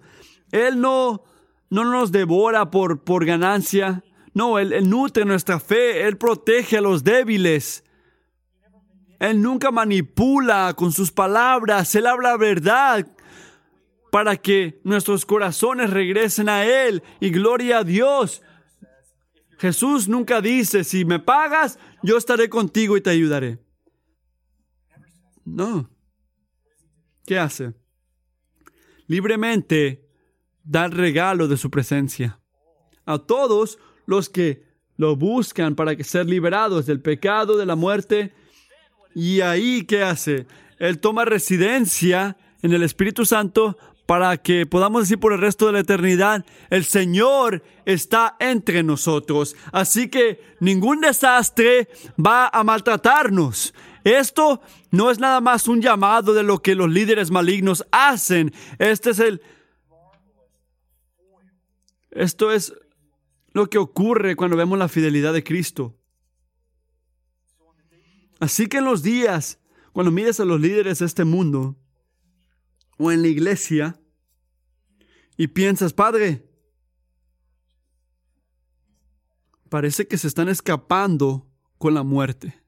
Él 0.51 0.81
no, 0.81 1.23
no 1.69 1.85
nos 1.85 2.11
devora 2.11 2.69
por, 2.69 3.03
por 3.03 3.25
ganancia, 3.25 4.03
no, 4.33 4.57
él, 4.57 4.73
él 4.73 4.89
nutre 4.89 5.25
nuestra 5.25 5.59
fe, 5.59 6.07
Él 6.07 6.17
protege 6.17 6.77
a 6.77 6.81
los 6.81 7.03
débiles. 7.03 7.83
Él 9.23 9.41
nunca 9.41 9.71
manipula 9.71 10.73
con 10.75 10.91
sus 10.91 11.09
palabras, 11.09 11.95
Él 11.95 12.07
habla 12.07 12.35
verdad 12.35 13.07
para 14.11 14.35
que 14.35 14.81
nuestros 14.83 15.25
corazones 15.25 15.91
regresen 15.91 16.49
a 16.49 16.65
Él 16.65 17.01
y 17.21 17.29
gloria 17.29 17.77
a 17.77 17.83
Dios. 17.85 18.41
Jesús 19.57 20.09
nunca 20.09 20.41
dice, 20.41 20.83
si 20.83 21.05
me 21.05 21.19
pagas, 21.19 21.79
yo 22.01 22.17
estaré 22.17 22.49
contigo 22.49 22.97
y 22.97 23.01
te 23.01 23.11
ayudaré. 23.11 23.59
No. 25.45 25.89
¿Qué 27.25 27.39
hace? 27.39 27.73
Libremente 29.07 30.05
da 30.65 30.83
el 30.83 30.91
regalo 30.91 31.47
de 31.47 31.55
su 31.55 31.71
presencia 31.71 32.41
a 33.05 33.19
todos 33.19 33.79
los 34.05 34.27
que 34.27 34.65
lo 34.97 35.15
buscan 35.15 35.75
para 35.75 35.95
ser 36.03 36.25
liberados 36.25 36.85
del 36.85 36.99
pecado, 36.99 37.57
de 37.57 37.65
la 37.65 37.77
muerte. 37.77 38.33
Y 39.15 39.41
ahí, 39.41 39.83
¿qué 39.85 40.03
hace? 40.03 40.47
Él 40.79 40.99
toma 40.99 41.25
residencia 41.25 42.37
en 42.61 42.73
el 42.73 42.83
Espíritu 42.83 43.25
Santo 43.25 43.77
para 44.05 44.37
que 44.37 44.65
podamos 44.65 45.03
decir 45.03 45.19
por 45.19 45.33
el 45.33 45.39
resto 45.39 45.67
de 45.67 45.73
la 45.73 45.79
eternidad, 45.79 46.45
el 46.69 46.83
Señor 46.83 47.63
está 47.85 48.35
entre 48.39 48.83
nosotros. 48.83 49.55
Así 49.71 50.09
que 50.09 50.41
ningún 50.59 51.01
desastre 51.01 51.87
va 52.23 52.49
a 52.49 52.63
maltratarnos. 52.63 53.73
Esto 54.03 54.61
no 54.91 55.09
es 55.09 55.19
nada 55.19 55.39
más 55.39 55.67
un 55.67 55.81
llamado 55.81 56.33
de 56.33 56.43
lo 56.43 56.61
que 56.61 56.75
los 56.75 56.89
líderes 56.89 57.31
malignos 57.31 57.85
hacen. 57.91 58.53
Este 58.77 59.11
es 59.11 59.19
el... 59.19 59.41
Esto 62.11 62.51
es 62.51 62.73
lo 63.53 63.67
que 63.67 63.77
ocurre 63.77 64.35
cuando 64.35 64.57
vemos 64.57 64.77
la 64.77 64.89
fidelidad 64.89 65.33
de 65.33 65.43
Cristo. 65.43 65.95
Así 68.43 68.67
que 68.67 68.79
en 68.79 68.83
los 68.83 69.03
días, 69.03 69.57
cuando 69.93 70.11
mires 70.11 70.37
a 70.41 70.43
los 70.43 70.59
líderes 70.59 70.99
de 70.99 71.05
este 71.05 71.23
mundo, 71.23 71.77
o 72.97 73.09
en 73.09 73.21
la 73.21 73.29
iglesia 73.29 74.01
y 75.37 75.47
piensas, 75.47 75.93
Padre, 75.93 76.45
parece 79.69 80.09
que 80.09 80.17
se 80.17 80.27
están 80.27 80.49
escapando 80.49 81.49
con 81.77 81.93
la 81.93 82.03
muerte, 82.03 82.61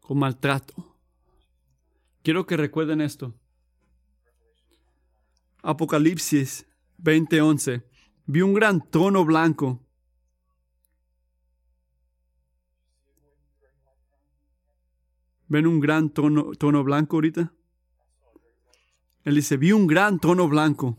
con 0.00 0.18
maltrato. 0.18 0.98
Quiero 2.22 2.44
que 2.44 2.58
recuerden 2.58 3.00
esto. 3.00 3.34
Apocalipsis 5.62 6.66
20:11. 6.98 7.84
Vi 8.26 8.42
un 8.42 8.52
gran 8.52 8.90
trono 8.90 9.24
blanco. 9.24 9.81
¿Ven 15.52 15.66
un 15.66 15.80
gran 15.80 16.08
trono, 16.08 16.52
trono 16.58 16.82
blanco 16.82 17.16
ahorita? 17.16 17.52
Él 19.22 19.34
dice, 19.34 19.58
vi 19.58 19.72
un 19.72 19.86
gran 19.86 20.18
trono 20.18 20.48
blanco 20.48 20.96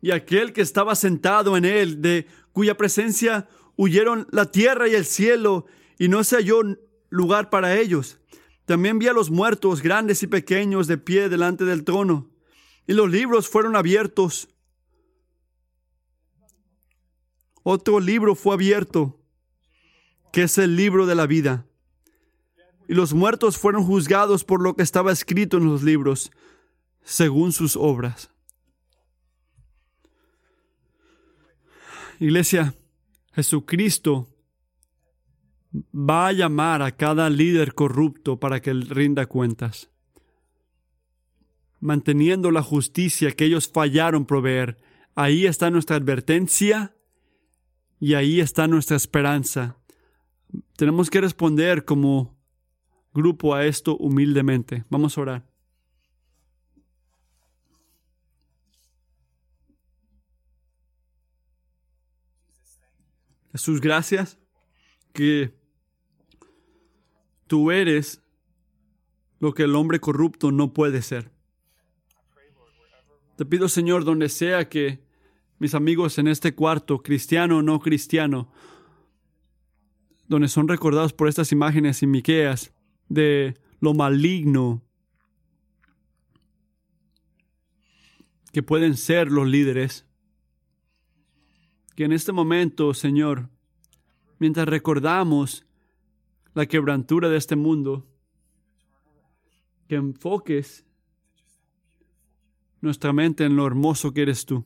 y 0.00 0.12
aquel 0.12 0.52
que 0.52 0.60
estaba 0.60 0.94
sentado 0.94 1.56
en 1.56 1.64
él, 1.64 2.00
de 2.00 2.28
cuya 2.52 2.76
presencia 2.76 3.48
huyeron 3.74 4.28
la 4.30 4.52
tierra 4.52 4.86
y 4.86 4.94
el 4.94 5.04
cielo, 5.04 5.66
y 5.98 6.06
no 6.06 6.22
se 6.22 6.36
halló 6.36 6.62
lugar 7.10 7.50
para 7.50 7.76
ellos. 7.76 8.20
También 8.66 9.00
vi 9.00 9.08
a 9.08 9.12
los 9.12 9.32
muertos, 9.32 9.82
grandes 9.82 10.22
y 10.22 10.28
pequeños, 10.28 10.86
de 10.86 10.98
pie 10.98 11.28
delante 11.28 11.64
del 11.64 11.82
trono, 11.82 12.30
y 12.86 12.92
los 12.92 13.10
libros 13.10 13.48
fueron 13.48 13.74
abiertos. 13.74 14.48
Otro 17.64 17.98
libro 17.98 18.36
fue 18.36 18.54
abierto, 18.54 19.18
que 20.32 20.44
es 20.44 20.56
el 20.58 20.76
libro 20.76 21.04
de 21.06 21.16
la 21.16 21.26
vida. 21.26 21.66
Y 22.88 22.94
los 22.94 23.14
muertos 23.14 23.58
fueron 23.58 23.84
juzgados 23.84 24.44
por 24.44 24.62
lo 24.62 24.74
que 24.74 24.82
estaba 24.82 25.12
escrito 25.12 25.56
en 25.56 25.66
los 25.66 25.82
libros 25.82 26.30
según 27.02 27.52
sus 27.52 27.76
obras. 27.76 28.30
Iglesia, 32.18 32.74
Jesucristo 33.34 34.28
va 35.94 36.28
a 36.28 36.32
llamar 36.32 36.82
a 36.82 36.92
cada 36.92 37.28
líder 37.30 37.74
corrupto 37.74 38.38
para 38.38 38.60
que 38.60 38.72
rinda 38.72 39.26
cuentas, 39.26 39.90
manteniendo 41.80 42.50
la 42.50 42.62
justicia 42.62 43.32
que 43.32 43.46
ellos 43.46 43.68
fallaron 43.68 44.26
proveer. 44.26 44.78
Ahí 45.14 45.46
está 45.46 45.70
nuestra 45.70 45.96
advertencia 45.96 46.94
y 47.98 48.14
ahí 48.14 48.40
está 48.40 48.68
nuestra 48.68 48.96
esperanza. 48.96 49.78
Tenemos 50.76 51.10
que 51.10 51.20
responder 51.20 51.84
como 51.84 52.36
grupo 53.14 53.54
a 53.54 53.66
esto 53.66 53.96
humildemente. 53.96 54.84
Vamos 54.88 55.16
a 55.16 55.20
orar. 55.20 55.52
Jesús, 63.52 63.80
gracias 63.80 64.38
que 65.12 65.54
tú 67.46 67.70
eres 67.70 68.22
lo 69.40 69.52
que 69.52 69.64
el 69.64 69.76
hombre 69.76 70.00
corrupto 70.00 70.50
no 70.52 70.72
puede 70.72 71.02
ser. 71.02 71.30
Te 73.36 73.44
pido, 73.44 73.68
Señor, 73.68 74.04
donde 74.04 74.30
sea 74.30 74.68
que 74.70 75.04
mis 75.58 75.74
amigos 75.74 76.18
en 76.18 76.28
este 76.28 76.54
cuarto, 76.54 77.02
cristiano 77.02 77.58
o 77.58 77.62
no 77.62 77.78
cristiano, 77.80 78.50
donde 80.28 80.48
son 80.48 80.66
recordados 80.66 81.12
por 81.12 81.28
estas 81.28 81.52
imágenes 81.52 82.02
y 82.02 82.06
Miqueas 82.06 82.72
de 83.12 83.58
lo 83.80 83.92
maligno 83.92 84.82
que 88.52 88.62
pueden 88.62 88.96
ser 88.96 89.30
los 89.30 89.46
líderes, 89.46 90.06
que 91.94 92.04
en 92.04 92.12
este 92.12 92.32
momento, 92.32 92.94
Señor, 92.94 93.50
mientras 94.38 94.66
recordamos 94.66 95.66
la 96.54 96.64
quebrantura 96.64 97.28
de 97.28 97.36
este 97.36 97.54
mundo, 97.54 98.06
que 99.88 99.96
enfoques 99.96 100.86
nuestra 102.80 103.12
mente 103.12 103.44
en 103.44 103.56
lo 103.56 103.66
hermoso 103.66 104.14
que 104.14 104.22
eres 104.22 104.46
tú. 104.46 104.64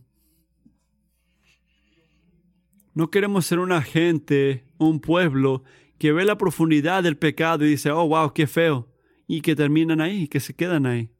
No 2.94 3.10
queremos 3.10 3.44
ser 3.44 3.58
una 3.58 3.82
gente, 3.82 4.64
un 4.78 5.00
pueblo 5.00 5.64
que 5.98 6.12
ve 6.12 6.24
la 6.24 6.38
profundidad 6.38 7.02
del 7.02 7.16
pecado 7.16 7.64
y 7.64 7.70
dice, 7.70 7.90
oh, 7.90 8.06
wow, 8.08 8.32
qué 8.32 8.46
feo, 8.46 8.88
y 9.26 9.40
que 9.40 9.56
terminan 9.56 10.00
ahí, 10.00 10.28
que 10.28 10.40
se 10.40 10.54
quedan 10.54 10.86
ahí. 10.86 11.10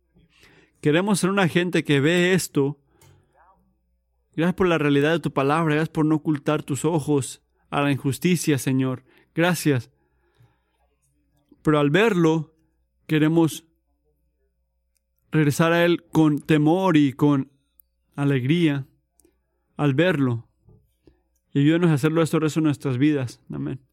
Queremos 0.81 1.21
ser 1.21 1.31
una 1.31 1.49
gente 1.49 1.85
que 1.85 2.01
ve 2.01 2.35
esto. 2.35 2.79
Gracias 4.35 4.55
por 4.55 4.69
la 4.69 4.79
realidad 4.79 5.13
de 5.13 5.21
tu 5.21 5.33
palabra, 5.33 5.75
gracias 5.75 5.89
por 5.89 6.05
no 6.05 6.17
ocultar 6.17 6.63
tus 6.63 6.85
ojos 6.85 7.43
a 7.71 7.81
la 7.81 7.91
injusticia, 7.91 8.59
Señor. 8.59 9.05
Gracias. 9.35 9.91
Pero 11.63 11.81
al 11.81 11.91
verlo, 11.91 12.55
queremos 13.07 13.65
regresar 15.33 15.73
a 15.73 15.85
Él 15.85 16.05
con 16.05 16.39
temor 16.39 16.97
y 16.97 17.13
con 17.13 17.51
alegría 18.15 18.87
al 19.77 19.95
verlo. 19.95 20.49
Y 21.53 21.61
ayúdanos 21.61 21.91
a 21.91 21.95
hacerlo 21.95 22.23
esto 22.23 22.39
resto 22.39 22.61
de 22.61 22.65
nuestras 22.65 22.99
vidas. 22.99 23.41
Amén. 23.51 23.86